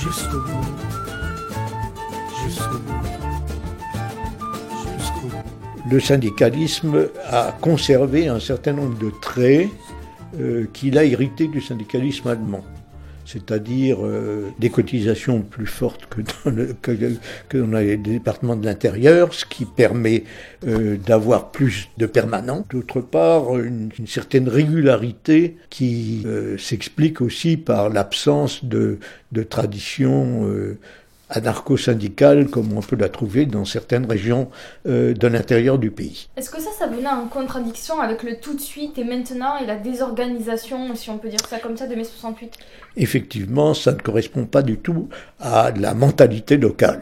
jusqu'au 0.01 0.39
bout. 5.27 5.43
le 5.91 5.99
syndicalisme 5.99 7.09
a 7.29 7.51
conservé 7.59 8.29
un 8.29 8.39
certain 8.39 8.71
nombre 8.71 8.97
de 8.97 9.11
traits 9.21 9.67
euh, 10.39 10.65
qu'il 10.71 10.97
a 10.97 11.03
hérités 11.03 11.47
du 11.47 11.59
syndicalisme 11.59 12.29
allemand. 12.29 12.63
C'est-à-dire 13.31 13.97
euh, 14.05 14.49
des 14.59 14.69
cotisations 14.69 15.41
plus 15.41 15.67
fortes 15.67 16.07
que 16.07 16.21
dans, 16.21 16.51
le, 16.51 16.75
que, 16.81 17.57
dans 17.57 17.79
les 17.79 17.97
départements 17.97 18.55
de 18.55 18.65
l'intérieur, 18.65 19.33
ce 19.33 19.45
qui 19.45 19.65
permet 19.65 20.23
euh, 20.67 20.97
d'avoir 20.97 21.51
plus 21.51 21.89
de 21.97 22.05
permanents. 22.05 22.65
D'autre 22.69 23.01
part, 23.01 23.57
une, 23.57 23.91
certaine 24.05 24.49
régularité 24.49 25.57
qui 25.69 26.25
s'explique 26.57 27.21
aussi 27.21 27.55
par 27.55 27.89
l'absence 27.89 28.65
de, 28.65 28.97
de 29.31 29.43
tradition 29.43 30.47
anarcho-syndicale 31.31 32.47
comme 32.47 32.71
on 32.77 32.81
peut 32.81 32.95
la 32.95 33.09
trouver 33.09 33.45
dans 33.45 33.65
certaines 33.65 34.05
régions 34.05 34.49
euh, 34.87 35.13
de 35.13 35.27
l'intérieur 35.27 35.79
du 35.79 35.91
pays. 35.91 36.29
Est-ce 36.37 36.49
que 36.49 36.61
ça, 36.61 36.69
ça 36.77 36.87
venait 36.87 37.07
en 37.07 37.27
contradiction 37.27 37.99
avec 37.99 38.23
le 38.23 38.39
tout 38.39 38.53
de 38.53 38.61
suite 38.61 38.97
et 38.97 39.03
maintenant 39.03 39.57
et 39.57 39.65
la 39.65 39.77
désorganisation, 39.77 40.95
si 40.95 41.09
on 41.09 41.17
peut 41.17 41.29
dire 41.29 41.45
ça 41.49 41.59
comme 41.59 41.77
ça, 41.77 41.87
de 41.87 41.95
mai 41.95 42.03
68 42.03 42.53
Effectivement, 42.97 43.73
ça 43.73 43.93
ne 43.93 43.99
correspond 43.99 44.45
pas 44.45 44.61
du 44.61 44.77
tout 44.77 45.09
à 45.39 45.71
la 45.71 45.93
mentalité 45.93 46.57
locale. 46.57 47.01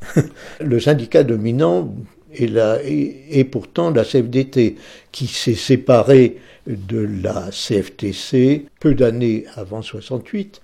le 0.60 0.80
syndicat 0.80 1.24
dominant 1.24 1.92
est, 2.34 2.46
la, 2.46 2.78
est, 2.82 3.44
pourtant 3.44 3.90
la 3.90 4.04
CFDT, 4.04 4.76
qui 5.12 5.26
s'est 5.26 5.54
séparée 5.54 6.38
de 6.66 7.08
la 7.22 7.48
CFTC 7.50 8.66
peu 8.80 8.94
d'années 8.94 9.46
avant 9.56 9.82
68, 9.82 10.60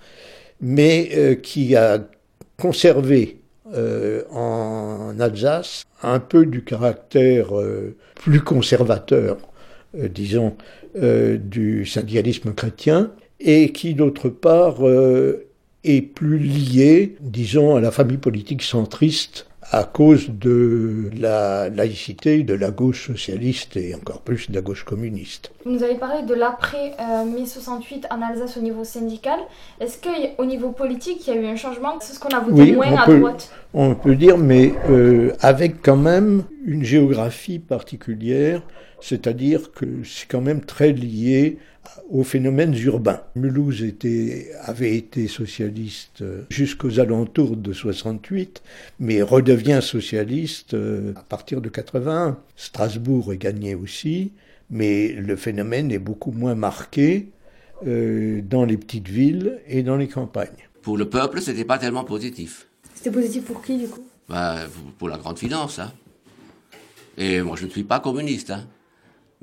mais 0.61 1.11
euh, 1.15 1.35
qui 1.35 1.77
a 1.77 1.99
conservé 2.59 3.41
euh, 3.75 4.23
en 4.31 5.19
Alsace 5.19 5.85
un 6.03 6.21
peu 6.21 6.47
du 6.47 6.65
caractère 6.65 7.59
euh, 7.59 7.97
plus 8.15 8.41
conservateur, 8.41 9.39
disons, 9.95 10.57
du 10.95 11.87
syndicalisme 11.87 12.53
chrétien, 12.53 13.13
et 13.39 13.71
qui 13.71 13.95
d'autre 13.95 14.29
part 14.29 14.79
est 15.85 16.03
plus 16.03 16.39
lié, 16.39 17.17
disons, 17.21 17.77
à 17.77 17.81
la 17.81 17.93
famille 17.93 18.17
politique 18.17 18.63
centriste 18.63 19.47
à 19.71 19.85
cause 19.85 20.29
de 20.31 21.11
la 21.19 21.69
laïcité 21.69 22.43
de 22.43 22.55
la 22.55 22.71
gauche 22.71 23.07
socialiste 23.07 23.77
et 23.77 23.95
encore 23.95 24.21
plus 24.21 24.51
de 24.51 24.55
la 24.55 24.61
gauche 24.61 24.85
communiste. 24.85 25.53
Vous 25.65 25.73
nous 25.73 25.83
avez 25.83 25.95
parlé 25.95 26.23
de 26.23 26.35
l'après 26.35 26.93
euh, 27.01 27.25
mai 27.25 27.47
68 27.47 28.07
en 28.11 28.23
Alsace 28.23 28.57
au 28.57 28.61
niveau 28.61 28.85
syndical. 28.85 29.39
Est-ce 29.81 29.99
qu'au 29.99 30.45
niveau 30.45 30.71
politique, 30.71 31.27
il 31.27 31.35
y 31.35 31.39
a 31.39 31.41
eu 31.41 31.47
un 31.47 31.57
changement? 31.57 31.99
C'est 32.01 32.15
ce 32.15 32.21
qu'on 32.21 32.35
a 32.37 32.41
voté 32.41 32.73
moins 32.73 32.97
à 32.97 33.07
droite 33.07 33.51
On 33.73 33.95
peut 33.95 34.17
dire, 34.17 34.39
mais 34.39 34.73
euh, 34.91 35.33
avec 35.41 35.83
quand 35.83 35.97
même 35.97 36.45
une 36.65 36.85
géographie 36.85 37.59
particulière, 37.59 38.63
c'est-à-dire 39.01 39.73
que 39.73 39.87
c'est 40.05 40.29
quand 40.29 40.41
même 40.41 40.63
très 40.63 40.93
lié 40.93 41.59
aux 42.11 42.25
phénomènes 42.25 42.77
urbains. 42.77 43.23
Mulhouse 43.35 43.83
était, 43.83 44.51
avait 44.63 44.97
été 44.97 45.29
socialiste 45.29 46.23
euh, 46.23 46.43
jusqu'aux 46.51 47.01
alentours 47.01 47.57
de 47.57 47.73
68, 47.73 48.63
mais 49.01 49.23
redevient 49.23 49.81
socialiste 49.83 50.75
euh, 50.75 51.13
à 51.17 51.23
partir 51.23 51.61
de 51.61 51.69
81. 51.69 52.39
Strasbourg 52.57 53.33
est 53.33 53.39
gagné 53.39 53.75
aussi, 53.75 54.33
mais 54.71 55.09
le 55.09 55.37
phénomène 55.37 55.91
est 55.91 55.99
beaucoup 55.99 56.33
moins 56.33 56.55
marqué 56.55 57.31
euh, 57.87 58.41
dans 58.43 58.65
les 58.65 58.77
petites 58.77 59.09
villes 59.09 59.61
et 59.67 59.83
dans 59.83 59.97
les 59.97 60.09
campagnes. 60.09 60.69
Pour 60.83 60.97
le 60.97 61.09
peuple, 61.09 61.41
c'était 61.41 61.65
pas 61.65 61.79
tellement 61.79 62.05
positif. 62.05 62.69
C'était 62.95 63.11
positif 63.11 63.45
pour 63.45 63.63
qui, 63.63 63.79
du 63.79 63.89
coup? 63.89 64.07
Bah, 64.29 64.61
Pour 64.99 65.09
la 65.09 65.19
grande 65.19 65.39
finance. 65.39 65.79
Hein. 65.79 65.93
Et 67.17 67.43
moi, 67.43 67.57
je 67.57 67.67
ne 67.67 67.71
suis 67.71 67.85
pas 67.85 68.01
communiste. 68.01 68.51
Hein. 68.51 68.67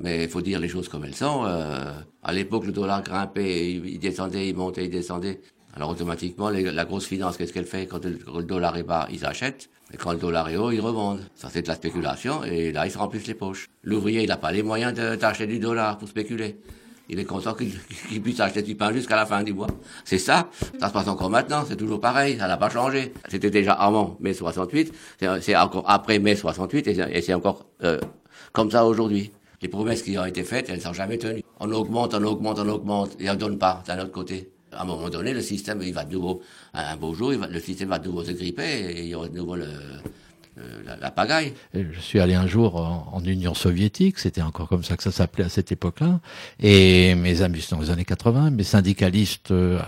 Mais 0.02 0.24
il 0.24 0.28
faut 0.28 0.42
dire 0.42 0.58
les 0.58 0.68
choses 0.68 0.88
comme 0.88 1.04
elles 1.04 1.14
sont. 1.14 1.44
Euh, 1.46 1.92
à 2.22 2.32
l'époque, 2.32 2.66
le 2.66 2.72
dollar 2.72 3.02
grimpait, 3.02 3.72
il, 3.72 3.98
descendait, 4.00 4.48
il 4.48 4.56
montait, 4.56 4.84
il 4.84 4.90
descendait. 4.90 5.40
Alors 5.74 5.90
automatiquement, 5.90 6.50
la 6.50 6.84
grosse 6.84 7.06
finance, 7.06 7.36
qu'est-ce 7.36 7.52
qu'elle 7.52 7.66
fait 7.66 7.86
quand 7.86 8.04
le, 8.04 8.42
dollar 8.42 8.76
est 8.76 8.82
bas? 8.82 9.08
Ils 9.10 9.24
achètent. 9.24 9.70
Et 9.94 9.96
quand 9.96 10.12
le 10.12 10.18
dollar 10.18 10.48
est 10.48 10.56
haut, 10.56 10.70
ils 10.70 10.80
revendent. 10.80 11.20
Ça, 11.34 11.48
c'est 11.50 11.62
de 11.62 11.68
la 11.68 11.76
spéculation. 11.76 12.44
Et 12.44 12.72
là, 12.72 12.86
ils 12.86 12.90
se 12.90 12.98
remplissent 12.98 13.26
les 13.26 13.34
poches. 13.34 13.68
L'ouvrier, 13.82 14.22
il 14.22 14.28
n'a 14.28 14.36
pas 14.36 14.52
les 14.52 14.62
moyens 14.62 14.92
d'acheter 14.92 15.46
du 15.46 15.58
dollar 15.58 15.96
pour 15.98 16.08
spéculer. 16.08 16.58
Il 17.08 17.18
est 17.18 17.24
content 17.24 17.54
qu'il 18.08 18.22
puisse 18.22 18.40
acheter 18.40 18.62
du 18.62 18.74
pain 18.74 18.92
jusqu'à 18.92 19.16
la 19.16 19.24
fin 19.24 19.42
du 19.42 19.54
mois. 19.54 19.68
C'est 20.04 20.18
ça. 20.18 20.48
Ça 20.80 20.88
se 20.88 20.92
passe 20.92 21.08
encore 21.08 21.30
maintenant. 21.30 21.64
C'est 21.66 21.76
toujours 21.76 22.00
pareil. 22.00 22.38
Ça 22.38 22.48
n'a 22.48 22.56
pas 22.56 22.70
changé. 22.70 23.14
C'était 23.28 23.50
déjà 23.50 23.72
avant 23.72 24.16
mai 24.20 24.34
68. 24.34 24.92
C'est 25.40 25.56
encore 25.56 25.84
après 25.86 26.18
mai 26.18 26.34
68 26.34 26.88
et 26.88 27.20
c'est 27.22 27.34
encore 27.34 27.66
euh, 27.82 28.00
comme 28.52 28.70
ça 28.70 28.84
aujourd'hui 28.84 29.32
les 29.62 29.68
promesses 29.68 30.02
qui 30.02 30.18
ont 30.18 30.24
été 30.24 30.42
faites, 30.42 30.68
elles 30.68 30.76
ne 30.76 30.82
sont 30.82 30.92
jamais 30.92 31.18
tenues. 31.18 31.42
On 31.60 31.70
augmente, 31.70 32.14
on 32.14 32.24
augmente, 32.24 32.58
on 32.58 32.68
augmente, 32.68 33.16
et 33.20 33.30
on 33.30 33.34
ne 33.34 33.38
donne 33.38 33.58
pas 33.58 33.82
d'un 33.86 34.00
autre 34.00 34.10
côté. 34.10 34.50
À 34.72 34.82
un 34.82 34.84
moment 34.84 35.08
donné, 35.08 35.32
le 35.32 35.40
système, 35.40 35.80
il 35.82 35.94
va 35.94 36.04
de 36.04 36.12
nouveau, 36.12 36.42
un 36.74 36.96
beau 36.96 37.14
jour, 37.14 37.32
le 37.32 37.60
système 37.60 37.90
va 37.90 37.98
de 37.98 38.08
nouveau 38.08 38.24
se 38.24 38.32
gripper, 38.32 38.90
et 38.90 39.02
il 39.02 39.08
y 39.08 39.14
aura 39.14 39.28
de 39.28 39.36
nouveau 39.36 39.56
le, 39.56 39.68
euh, 40.58 40.96
la, 41.00 41.10
pagaille. 41.10 41.54
Je 41.72 41.98
suis 41.98 42.20
allé 42.20 42.34
un 42.34 42.46
jour 42.46 42.76
en, 42.76 43.22
Union 43.24 43.54
soviétique, 43.54 44.18
c'était 44.18 44.42
encore 44.42 44.68
comme 44.68 44.84
ça 44.84 44.96
que 44.96 45.02
ça 45.02 45.12
s'appelait 45.12 45.44
à 45.44 45.48
cette 45.48 45.72
époque-là, 45.72 46.20
et 46.60 47.14
mes 47.14 47.40
amis, 47.40 47.64
dans 47.70 47.80
les 47.80 47.90
années 47.90 48.04
80, 48.04 48.50
mes 48.50 48.64
syndicalistes 48.64 49.50
euh, 49.50 49.80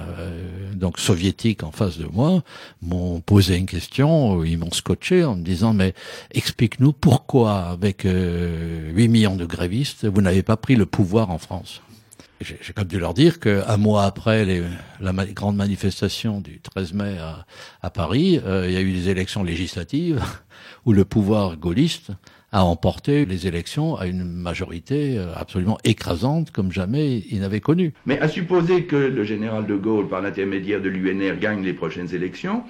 donc 0.75 0.99
soviétiques 0.99 1.65
en 1.65 1.71
face 1.71 1.99
de 1.99 2.07
moi 2.07 2.43
m'ont 2.81 3.21
posé 3.21 3.57
une 3.57 3.67
question, 3.67 4.43
ils 4.45 4.57
m'ont 4.57 4.73
scotché 4.73 5.25
en 5.25 5.37
me 5.37 5.43
disant 5.43 5.75
mais 5.75 5.93
explique-nous 6.33 6.93
pourquoi 6.93 7.65
avec 7.65 8.07
euh, 8.07 8.91
8 8.93 9.09
millions 9.09 9.37
de 9.37 9.45
grévistes 9.45 10.07
vous 10.07 10.23
n'avez 10.23 10.43
pas 10.43 10.57
pris 10.57 10.77
le 10.77 10.87
pouvoir 10.87 11.31
en 11.31 11.39
France. 11.39 11.83
J'ai 12.41 12.73
comme 12.75 12.85
dû 12.85 12.99
leur 12.99 13.15
dire 13.15 13.41
qu'un 13.41 13.77
mois 13.77 14.05
après 14.05 14.45
les, 14.45 14.63
la 15.01 15.13
grande 15.13 15.57
manifestation 15.57 16.41
du 16.41 16.61
13 16.61 16.93
mai 16.93 17.17
à, 17.19 17.47
à 17.81 17.91
Paris, 17.91 18.41
euh, 18.45 18.67
il 18.67 18.75
y 18.75 18.77
a 18.77 18.81
eu 18.81 18.93
des 18.93 19.09
élections 19.09 19.43
législatives 19.43 20.23
où 20.87 20.93
le 20.93 21.05
pouvoir 21.05 21.57
gaulliste 21.57 22.13
a 22.53 22.65
emporté 22.65 23.27
les 23.27 23.47
élections 23.47 23.97
à 23.97 24.07
une 24.07 24.25
majorité 24.25 25.19
euh, 25.19 25.33
absolument 25.35 25.79
écrasante 25.83 26.53
comme 26.53 26.71
jamais 26.71 27.19
il 27.31 27.41
n'avait 27.41 27.61
connu. 27.61 27.93
Mais 28.07 28.21
à 28.21 28.29
supposer 28.29 28.85
que 28.85 28.95
le 28.97 29.25
général 29.25 29.67
de 29.67 29.75
Gaulle, 29.75 30.09
par 30.09 30.21
l'intermédiaire 30.21 30.81
de 30.81 30.89
l'UNR, 30.89 31.39
gagne 31.41 31.65
les 31.65 31.73
prochaines 31.73 32.15
élections, 32.15 32.63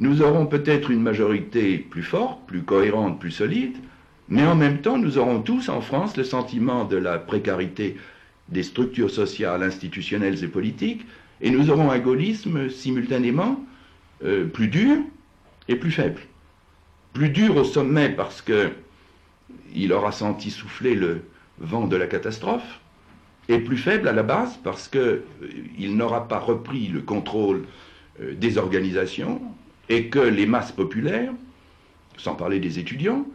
nous 0.00 0.20
aurons 0.20 0.44
peut-être 0.46 0.90
une 0.90 1.00
majorité 1.00 1.78
plus 1.78 2.02
forte, 2.02 2.40
plus 2.46 2.62
cohérente, 2.62 3.18
plus 3.18 3.30
solide, 3.30 3.76
mais 4.28 4.44
en 4.44 4.54
même 4.54 4.78
temps, 4.78 4.98
nous 4.98 5.16
aurons 5.16 5.40
tous 5.40 5.70
en 5.70 5.80
France 5.80 6.16
le 6.16 6.24
sentiment 6.24 6.84
de 6.84 6.96
la 6.96 7.18
précarité 7.18 7.96
des 8.48 8.62
structures 8.62 9.10
sociales, 9.10 9.62
institutionnelles 9.62 10.44
et 10.44 10.48
politiques, 10.48 11.06
et 11.40 11.50
nous 11.50 11.70
aurons 11.70 11.90
un 11.90 11.98
gaullisme 11.98 12.68
simultanément 12.68 13.60
euh, 14.24 14.44
plus 14.44 14.68
dur 14.68 14.98
et 15.68 15.76
plus 15.76 15.90
faible. 15.90 16.20
Plus 17.16 17.30
dur 17.30 17.56
au 17.56 17.64
sommet 17.64 18.10
parce 18.10 18.42
que 18.42 18.72
il 19.74 19.94
aura 19.94 20.12
senti 20.12 20.50
souffler 20.50 20.94
le 20.94 21.22
vent 21.58 21.86
de 21.86 21.96
la 21.96 22.06
catastrophe, 22.06 22.78
et 23.48 23.58
plus 23.58 23.78
faible 23.78 24.08
à 24.08 24.12
la 24.12 24.22
base 24.22 24.58
parce 24.62 24.86
qu'il 24.86 25.00
euh, 25.00 25.22
n'aura 25.80 26.28
pas 26.28 26.38
repris 26.38 26.88
le 26.88 27.00
contrôle 27.00 27.64
euh, 28.20 28.34
des 28.34 28.58
organisations 28.58 29.40
et 29.88 30.08
que 30.08 30.18
les 30.18 30.44
masses 30.44 30.72
populaires, 30.72 31.32
sans 32.18 32.34
parler 32.34 32.60
des 32.60 32.78
étudiants, 32.78 33.26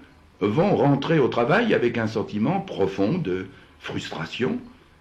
vont 0.41 0.75
rentrer 0.75 1.17
au 1.17 1.27
travail 1.27 1.73
avec 1.73 1.97
un 1.97 2.05
sentiment 2.05 2.59
profond 2.59 3.17
de 3.17 3.47
frustration, 3.79 4.59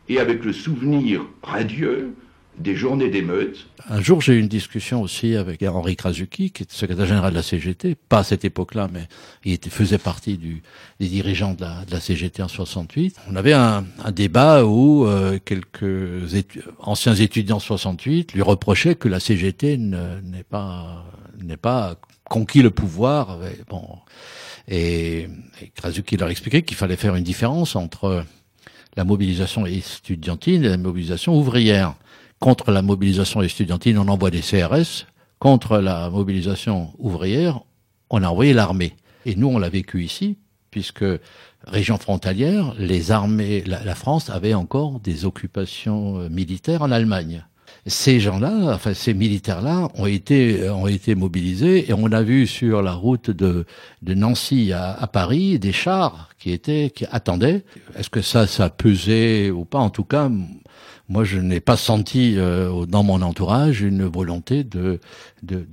et 0.08 0.20
avec 0.20 0.42
le 0.42 0.54
souvenir 0.54 1.26
radieux 1.42 2.14
des 2.60 2.76
journées 2.76 3.08
d'émeutes. 3.08 3.66
Un 3.88 4.00
jour, 4.00 4.20
j'ai 4.20 4.34
eu 4.34 4.38
une 4.38 4.48
discussion 4.48 5.02
aussi 5.02 5.34
avec 5.34 5.62
Henri 5.62 5.96
Krasuki, 5.96 6.50
qui 6.50 6.62
était 6.62 6.74
secrétaire 6.74 7.06
général 7.06 7.30
de 7.30 7.36
la 7.36 7.42
CGT, 7.42 7.96
pas 8.08 8.18
à 8.18 8.24
cette 8.24 8.44
époque-là, 8.44 8.88
mais 8.92 9.08
il 9.44 9.58
faisait 9.70 9.98
partie 9.98 10.38
des 11.00 11.08
dirigeants 11.08 11.54
de 11.54 11.62
la, 11.62 11.84
de 11.84 11.98
CGT 11.98 12.42
en 12.42 12.48
68. 12.48 13.16
On 13.30 13.36
avait 13.36 13.54
un, 13.54 13.84
débat 14.12 14.64
où 14.64 15.06
euh, 15.06 15.38
quelques 15.44 16.34
anciens 16.78 17.14
étudiants 17.14 17.58
68 17.58 18.34
lui 18.34 18.42
reprochaient 18.42 18.94
que 18.94 19.08
la 19.08 19.20
CGT 19.20 19.78
n'est 19.78 20.44
pas 20.44 21.96
conquis 22.24 22.62
le 22.62 22.70
pouvoir. 22.70 23.38
bon, 23.68 23.86
et, 24.68 25.28
et 25.62 25.68
Krasuki 25.74 26.16
leur 26.16 26.28
expliquait 26.28 26.62
qu'il 26.62 26.76
fallait 26.76 26.96
faire 26.96 27.16
une 27.16 27.24
différence 27.24 27.74
entre 27.74 28.24
la 28.96 29.04
mobilisation 29.04 29.66
estudiantine 29.66 30.64
et 30.64 30.68
la 30.68 30.76
mobilisation 30.76 31.36
ouvrière. 31.36 31.94
Contre 32.40 32.72
la 32.72 32.81
mobilisation 32.81 33.42
estudiantine, 33.42 33.98
on 33.98 34.09
envoie 34.09 34.31
des 34.31 34.40
CRS. 34.40 35.07
Contre 35.38 35.76
la 35.76 36.09
mobilisation 36.09 36.88
ouvrière, 36.98 37.61
on 38.09 38.22
a 38.22 38.29
envoyé 38.29 38.55
l'armée. 38.55 38.96
Et 39.26 39.37
nous, 39.37 39.48
on 39.48 39.59
l'a 39.59 39.68
vécu 39.68 40.03
ici, 40.03 40.38
puisque 40.70 41.05
région 41.66 41.98
frontalière, 41.98 42.74
les 42.79 43.11
armées, 43.11 43.62
la, 43.66 43.94
France 43.94 44.31
avait 44.31 44.55
encore 44.55 45.00
des 45.00 45.26
occupations 45.26 46.18
euh, 46.18 46.29
militaires 46.31 46.81
en 46.81 46.90
Allemagne. 46.90 47.44
Ces 47.87 48.20
gens-là, 48.20 48.72
enfin 48.74 48.94
ces 48.94 49.14
militaires-là, 49.14 49.88
ont 49.94 50.07
été 50.07 50.68
ont 50.68 50.87
été 50.87 51.14
mobilisés 51.14 51.88
et 51.88 51.94
on 51.94 52.07
a 52.07 52.22
vu 52.22 52.46
sur 52.46 52.83
la 52.83 52.92
route 52.92 53.31
de 53.31 53.64
de 54.03 54.14
Nancy 54.14 54.72
à, 54.72 54.92
à 54.92 55.07
Paris 55.07 55.59
des 55.59 55.72
chars 55.72 56.31
qui 56.38 56.53
étaient 56.53 56.90
qui 56.94 57.07
attendaient. 57.11 57.64
Est-ce 57.96 58.11
que 58.11 58.22
ça 58.22 58.46
ça 58.46 58.68
pesait 58.68 59.50
ou 59.50 59.64
pas? 59.64 59.79
En 59.79 59.88
tout 59.88 60.05
cas, 60.05 60.31
moi 61.10 61.24
je 61.24 61.38
n'ai 61.38 61.60
pas 61.60 61.76
senti 61.76 62.36
euh, 62.38 62.86
dans 62.86 63.02
mon 63.02 63.20
entourage 63.20 63.82
une 63.82 64.04
volonté 64.04 64.64
de, 64.64 65.00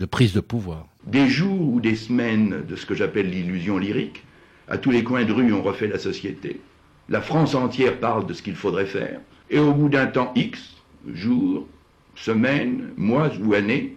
prise 0.09 0.33
de 0.33 0.39
pouvoir. 0.41 0.87
Des 1.05 1.29
jours 1.29 1.61
ou 1.61 1.79
des 1.79 1.95
semaines 1.95 2.63
de 2.67 2.75
ce 2.75 2.85
que 2.85 2.95
j'appelle 2.95 3.29
l'illusion 3.29 3.77
lyrique. 3.77 4.23
À 4.67 4.77
tous 4.77 4.91
les 4.91 5.03
coins 5.03 5.23
de 5.23 5.31
rue, 5.31 5.53
on 5.53 5.61
refait 5.61 5.87
la 5.87 5.99
société. 5.99 6.59
La 7.07 7.21
France 7.21 7.55
entière 7.55 7.99
parle 7.99 8.25
de 8.25 8.33
ce 8.33 8.41
qu'il 8.41 8.55
faudrait 8.55 8.87
faire. 8.87 9.21
Et 9.49 9.59
au 9.59 9.73
bout 9.73 9.87
d'un 9.87 10.07
temps 10.07 10.33
X, 10.35 10.75
jours, 11.13 11.67
semaines, 12.15 12.89
mois 12.97 13.31
ou 13.41 13.53
années, 13.53 13.95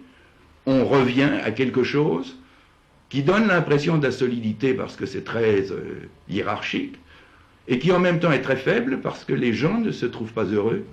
on 0.65 0.85
revient 0.85 1.39
à 1.43 1.51
quelque 1.51 1.83
chose 1.83 2.37
qui 3.09 3.23
donne 3.23 3.47
l'impression 3.47 3.97
de 3.97 4.03
la 4.05 4.11
solidité 4.11 4.73
parce 4.75 4.95
que 4.95 5.07
c'est 5.07 5.25
très 5.25 5.71
euh, 5.71 6.07
hiérarchique, 6.29 6.97
et 7.67 7.79
qui 7.79 7.91
en 7.91 7.99
même 7.99 8.19
temps 8.19 8.31
est 8.31 8.41
très 8.41 8.55
faible 8.55 9.01
parce 9.01 9.25
que 9.25 9.33
les 9.33 9.53
gens 9.53 9.79
ne 9.79 9.91
se 9.91 10.05
trouvent 10.05 10.33
pas 10.33 10.45
heureux 10.45 10.85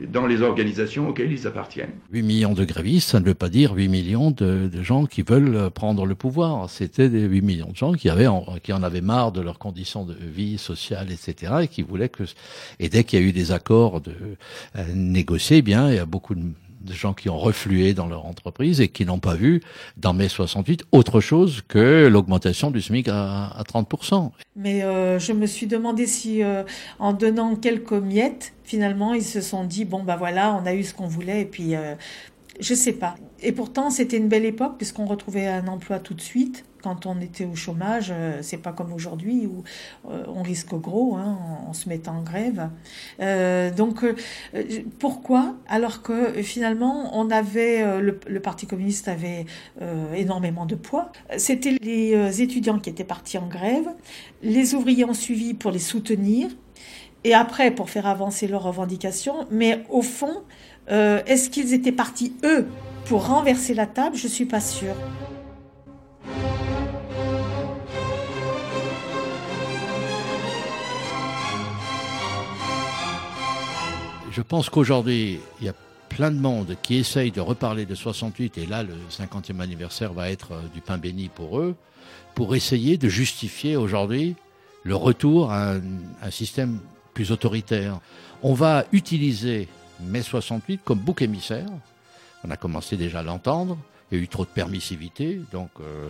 dans 0.00 0.26
les 0.26 0.42
organisations 0.42 1.08
auxquelles 1.08 1.32
ils 1.32 1.46
appartiennent. 1.46 1.92
8 2.12 2.22
millions 2.22 2.52
de 2.52 2.64
grévistes, 2.64 3.10
ça 3.10 3.20
ne 3.20 3.24
veut 3.24 3.34
pas 3.34 3.48
dire 3.48 3.74
8 3.74 3.88
millions 3.88 4.30
de, 4.30 4.70
gens 4.82 5.06
qui 5.06 5.22
veulent 5.22 5.70
prendre 5.70 6.04
le 6.06 6.14
pouvoir. 6.14 6.68
C'était 6.68 7.08
des 7.08 7.22
8 7.22 7.42
millions 7.42 7.70
de 7.70 7.76
gens 7.76 7.92
qui, 7.92 8.08
avaient 8.08 8.26
en, 8.26 8.44
qui 8.62 8.72
en 8.72 8.82
avaient 8.82 9.00
marre 9.00 9.32
de 9.32 9.40
leurs 9.40 9.58
conditions 9.58 10.04
de 10.04 10.14
vie 10.14 10.58
sociale, 10.58 11.10
etc., 11.10 11.52
et 11.62 11.68
qui 11.68 11.82
voulaient 11.82 12.08
que... 12.08 12.24
Et 12.80 12.88
dès 12.88 13.04
qu'il 13.04 13.20
y 13.20 13.22
a 13.22 13.26
eu 13.26 13.32
des 13.32 13.52
accords 13.52 14.00
de, 14.00 14.12
euh, 14.76 14.84
négociés, 14.94 15.58
eh 15.58 15.62
bien, 15.62 15.90
il 15.90 15.96
y 15.96 15.98
a 15.98 16.06
beaucoup 16.06 16.34
de 16.34 16.42
de 16.84 16.92
gens 16.92 17.14
qui 17.14 17.28
ont 17.28 17.38
reflué 17.38 17.94
dans 17.94 18.06
leur 18.06 18.26
entreprise 18.26 18.80
et 18.80 18.88
qui 18.88 19.04
n'ont 19.04 19.18
pas 19.18 19.34
vu 19.34 19.60
dans 19.96 20.12
mai 20.12 20.28
68 20.28 20.84
autre 20.92 21.20
chose 21.20 21.62
que 21.66 22.06
l'augmentation 22.06 22.70
du 22.70 22.80
SMIC 22.80 23.08
à, 23.08 23.46
à 23.46 23.62
30%. 23.62 24.30
Mais 24.56 24.82
euh, 24.82 25.18
je 25.18 25.32
me 25.32 25.46
suis 25.46 25.66
demandé 25.66 26.06
si 26.06 26.42
euh, 26.42 26.62
en 26.98 27.12
donnant 27.12 27.56
quelques 27.56 27.92
miettes, 27.92 28.52
finalement, 28.64 29.14
ils 29.14 29.24
se 29.24 29.40
sont 29.40 29.64
dit, 29.64 29.84
bon, 29.84 30.02
bah 30.02 30.16
voilà, 30.16 30.54
on 30.54 30.66
a 30.66 30.74
eu 30.74 30.84
ce 30.84 30.94
qu'on 30.94 31.08
voulait 31.08 31.42
et 31.42 31.46
puis... 31.46 31.74
Euh, 31.74 31.94
je 32.60 32.72
sais 32.72 32.92
pas. 32.92 33.16
Et 33.42 33.50
pourtant, 33.50 33.90
c'était 33.90 34.16
une 34.16 34.28
belle 34.28 34.44
époque 34.44 34.74
puisqu'on 34.76 35.06
retrouvait 35.06 35.48
un 35.48 35.66
emploi 35.66 35.98
tout 35.98 36.14
de 36.14 36.20
suite 36.20 36.64
quand 36.84 37.06
on 37.06 37.18
était 37.22 37.46
au 37.46 37.56
chômage, 37.56 38.12
euh, 38.12 38.40
c'est 38.42 38.58
pas 38.58 38.72
comme 38.72 38.92
aujourd'hui 38.92 39.46
où 39.46 39.64
euh, 40.10 40.22
on 40.28 40.42
risque 40.42 40.74
gros 40.74 41.16
hein, 41.16 41.38
en, 41.66 41.72
se 41.72 41.88
mettant 41.88 42.18
en 42.18 42.22
grève. 42.22 42.68
Euh, 43.20 43.70
donc 43.70 44.04
pourquoi? 44.98 45.54
Alors 45.66 46.02
que 46.02 46.42
finalement 46.42 47.18
on 47.18 47.30
avait 47.30 48.00
le, 48.00 48.20
le 48.26 48.40
Parti 48.40 48.66
communiste 48.66 49.08
avait 49.08 49.46
énormément 50.14 50.66
de 50.66 50.74
poids. 50.74 51.10
C'était 51.38 51.76
les 51.80 52.42
étudiants 52.42 52.78
qui 52.78 52.90
étaient 52.90 53.04
partis 53.04 53.38
en 53.38 53.46
grève, 53.46 53.88
les 54.42 54.74
ouvriers 54.74 55.06
ont 55.06 55.14
suivi 55.14 55.54
pour 55.54 55.70
les 55.70 55.78
soutenir 55.78 56.50
et 57.24 57.32
après 57.32 57.70
pour 57.70 57.88
faire 57.88 58.06
avancer 58.06 58.46
leurs 58.46 58.64
revendications. 58.64 59.46
Mais 59.50 59.84
au 59.88 60.02
fond, 60.02 60.42
est-ce 60.88 61.48
qu'ils 61.48 61.72
étaient 61.72 61.92
partis 61.92 62.34
eux 62.44 62.66
pour 63.06 63.26
renverser 63.26 63.72
la 63.74 63.86
table? 63.86 64.16
Je 64.16 64.28
suis 64.28 64.46
pas 64.46 64.60
sûre. 64.60 64.96
Je 74.34 74.42
pense 74.42 74.68
qu'aujourd'hui, 74.68 75.38
il 75.60 75.66
y 75.66 75.68
a 75.68 75.74
plein 76.08 76.32
de 76.32 76.38
monde 76.38 76.76
qui 76.82 76.96
essaye 76.96 77.30
de 77.30 77.40
reparler 77.40 77.86
de 77.86 77.94
68, 77.94 78.58
et 78.58 78.66
là, 78.66 78.82
le 78.82 78.94
50e 79.08 79.60
anniversaire 79.60 80.12
va 80.12 80.28
être 80.28 80.52
euh, 80.52 80.60
du 80.74 80.80
pain 80.80 80.98
béni 80.98 81.28
pour 81.28 81.60
eux, 81.60 81.76
pour 82.34 82.56
essayer 82.56 82.98
de 82.98 83.08
justifier 83.08 83.76
aujourd'hui 83.76 84.34
le 84.82 84.96
retour 84.96 85.52
à 85.52 85.74
un, 85.74 85.82
un, 86.20 86.30
système 86.32 86.80
plus 87.14 87.30
autoritaire. 87.30 88.00
On 88.42 88.54
va 88.54 88.84
utiliser 88.90 89.68
mai 90.00 90.22
68 90.22 90.80
comme 90.84 90.98
bouc 90.98 91.22
émissaire. 91.22 91.68
On 92.42 92.50
a 92.50 92.56
commencé 92.56 92.96
déjà 92.96 93.20
à 93.20 93.22
l'entendre. 93.22 93.78
Il 94.10 94.18
y 94.18 94.20
a 94.20 94.24
eu 94.24 94.28
trop 94.28 94.44
de 94.44 94.50
permissivité, 94.50 95.40
donc 95.50 95.70
euh, 95.80 96.08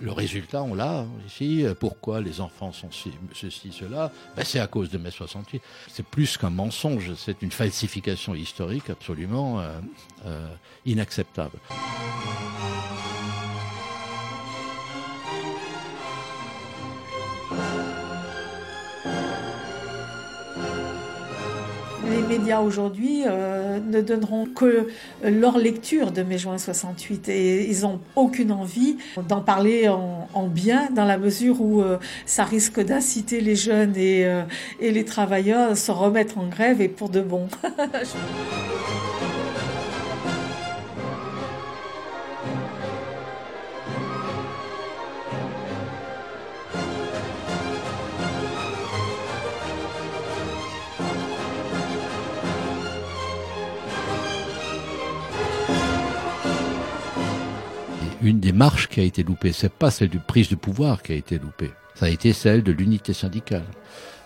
le 0.00 0.12
résultat, 0.12 0.62
on 0.62 0.74
l'a 0.74 1.04
ici. 1.26 1.64
Pourquoi 1.80 2.20
les 2.20 2.40
enfants 2.40 2.72
sont 2.72 2.90
ceci, 2.90 3.72
cela? 3.72 4.12
Ben, 4.36 4.44
C'est 4.44 4.60
à 4.60 4.66
cause 4.66 4.90
de 4.90 4.98
mai 4.98 5.10
68. 5.10 5.60
C'est 5.88 6.06
plus 6.06 6.36
qu'un 6.36 6.50
mensonge, 6.50 7.14
c'est 7.14 7.42
une 7.42 7.50
falsification 7.50 8.34
historique 8.34 8.90
absolument 8.90 9.60
euh, 9.60 9.80
euh, 10.24 10.48
inacceptable. 10.84 11.58
Les 22.10 22.22
médias 22.22 22.60
aujourd'hui 22.60 23.22
euh, 23.26 23.78
ne 23.80 24.00
donneront 24.00 24.46
que 24.46 24.88
leur 25.24 25.58
lecture 25.58 26.12
de 26.12 26.22
mai 26.22 26.38
juin 26.38 26.58
68 26.58 27.28
et 27.28 27.68
ils 27.68 27.82
n'ont 27.82 28.00
aucune 28.14 28.52
envie 28.52 28.96
d'en 29.28 29.40
parler 29.40 29.88
en, 29.88 30.28
en, 30.32 30.46
bien 30.46 30.88
dans 30.94 31.04
la 31.04 31.18
mesure 31.18 31.60
où 31.60 31.82
euh, 31.82 31.98
ça 32.24 32.44
risque 32.44 32.80
d'inciter 32.80 33.40
les 33.40 33.56
jeunes 33.56 33.94
euh, 33.96 34.42
et 34.80 34.90
les 34.90 35.04
travailleurs 35.04 35.72
à 35.72 35.74
se 35.74 35.90
remettre 35.90 36.38
en 36.38 36.46
grève 36.46 36.80
et 36.80 36.88
pour 36.88 37.08
de 37.08 37.20
bon. 37.20 37.48
marches 58.56 58.88
qui 58.88 59.00
a 59.00 59.04
été 59.04 59.22
loupée. 59.22 59.52
C'est 59.52 59.72
pas 59.72 59.90
celle 59.90 60.08
du 60.08 60.18
prise 60.18 60.48
de 60.48 60.56
pouvoir 60.56 61.02
qui 61.02 61.12
a 61.12 61.16
été 61.16 61.38
loupée. 61.38 61.72
Ça 61.94 62.06
a 62.06 62.08
été 62.08 62.32
celle 62.32 62.62
de 62.62 62.72
l'unité 62.72 63.12
syndicale. 63.12 63.64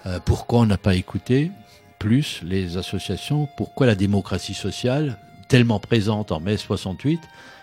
Euh, 0.06 0.18
pourquoi 0.24 0.60
on 0.60 0.66
n'a 0.66 0.78
pas 0.78 0.94
écouté 0.94 1.50
plus 1.98 2.40
les 2.42 2.76
associations? 2.76 3.48
Pourquoi 3.56 3.86
la 3.86 3.94
démocratie 3.94 4.54
sociale, 4.54 5.18
tellement 5.48 5.80
présente 5.80 6.32
en 6.32 6.40
mai 6.40 6.56
68, 6.56 7.20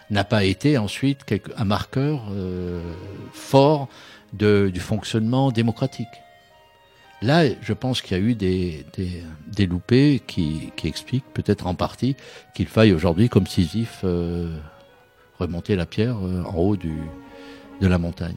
n'a 0.10 0.24
pas 0.24 0.44
été 0.44 0.78
ensuite 0.78 1.26
un 1.58 1.66
marqueur 1.66 2.28
euh, 2.32 2.82
fort 3.34 3.90
du 4.34 4.80
fonctionnement 4.80 5.52
démocratique? 5.52 6.08
Là, 7.24 7.46
je 7.62 7.74
pense 7.74 8.02
qu'il 8.02 8.16
y 8.16 8.20
a 8.20 8.24
eu 8.24 8.36
des, 8.36 8.86
des, 9.48 9.66
loupés 9.66 10.22
qui, 10.28 10.72
qui 10.76 10.88
expliquent 10.88 11.34
peut-être 11.34 11.66
en 11.66 11.74
partie 11.74 12.16
qu'il 12.54 12.68
faille 12.68 12.94
aujourd'hui, 12.94 13.28
comme 13.28 13.48
Sisyphe, 13.48 14.02
euh, 14.04 14.56
remonter 15.40 15.76
la 15.76 15.86
pierre 15.86 16.18
euh, 16.24 16.44
en 16.44 16.58
haut 16.58 16.76
de 16.76 17.88
la 17.88 17.98
montagne. 17.98 18.36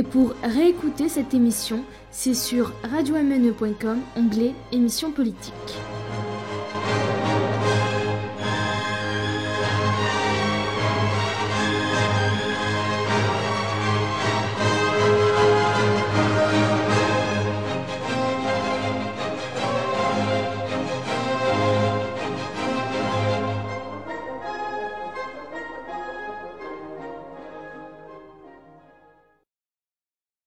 Et 0.00 0.02
pour 0.02 0.34
réécouter 0.42 1.10
cette 1.10 1.34
émission, 1.34 1.84
c'est 2.10 2.32
sur 2.32 2.72
radiomne.com, 2.84 3.98
onglet 4.16 4.54
émission 4.72 5.10
politique. 5.10 5.52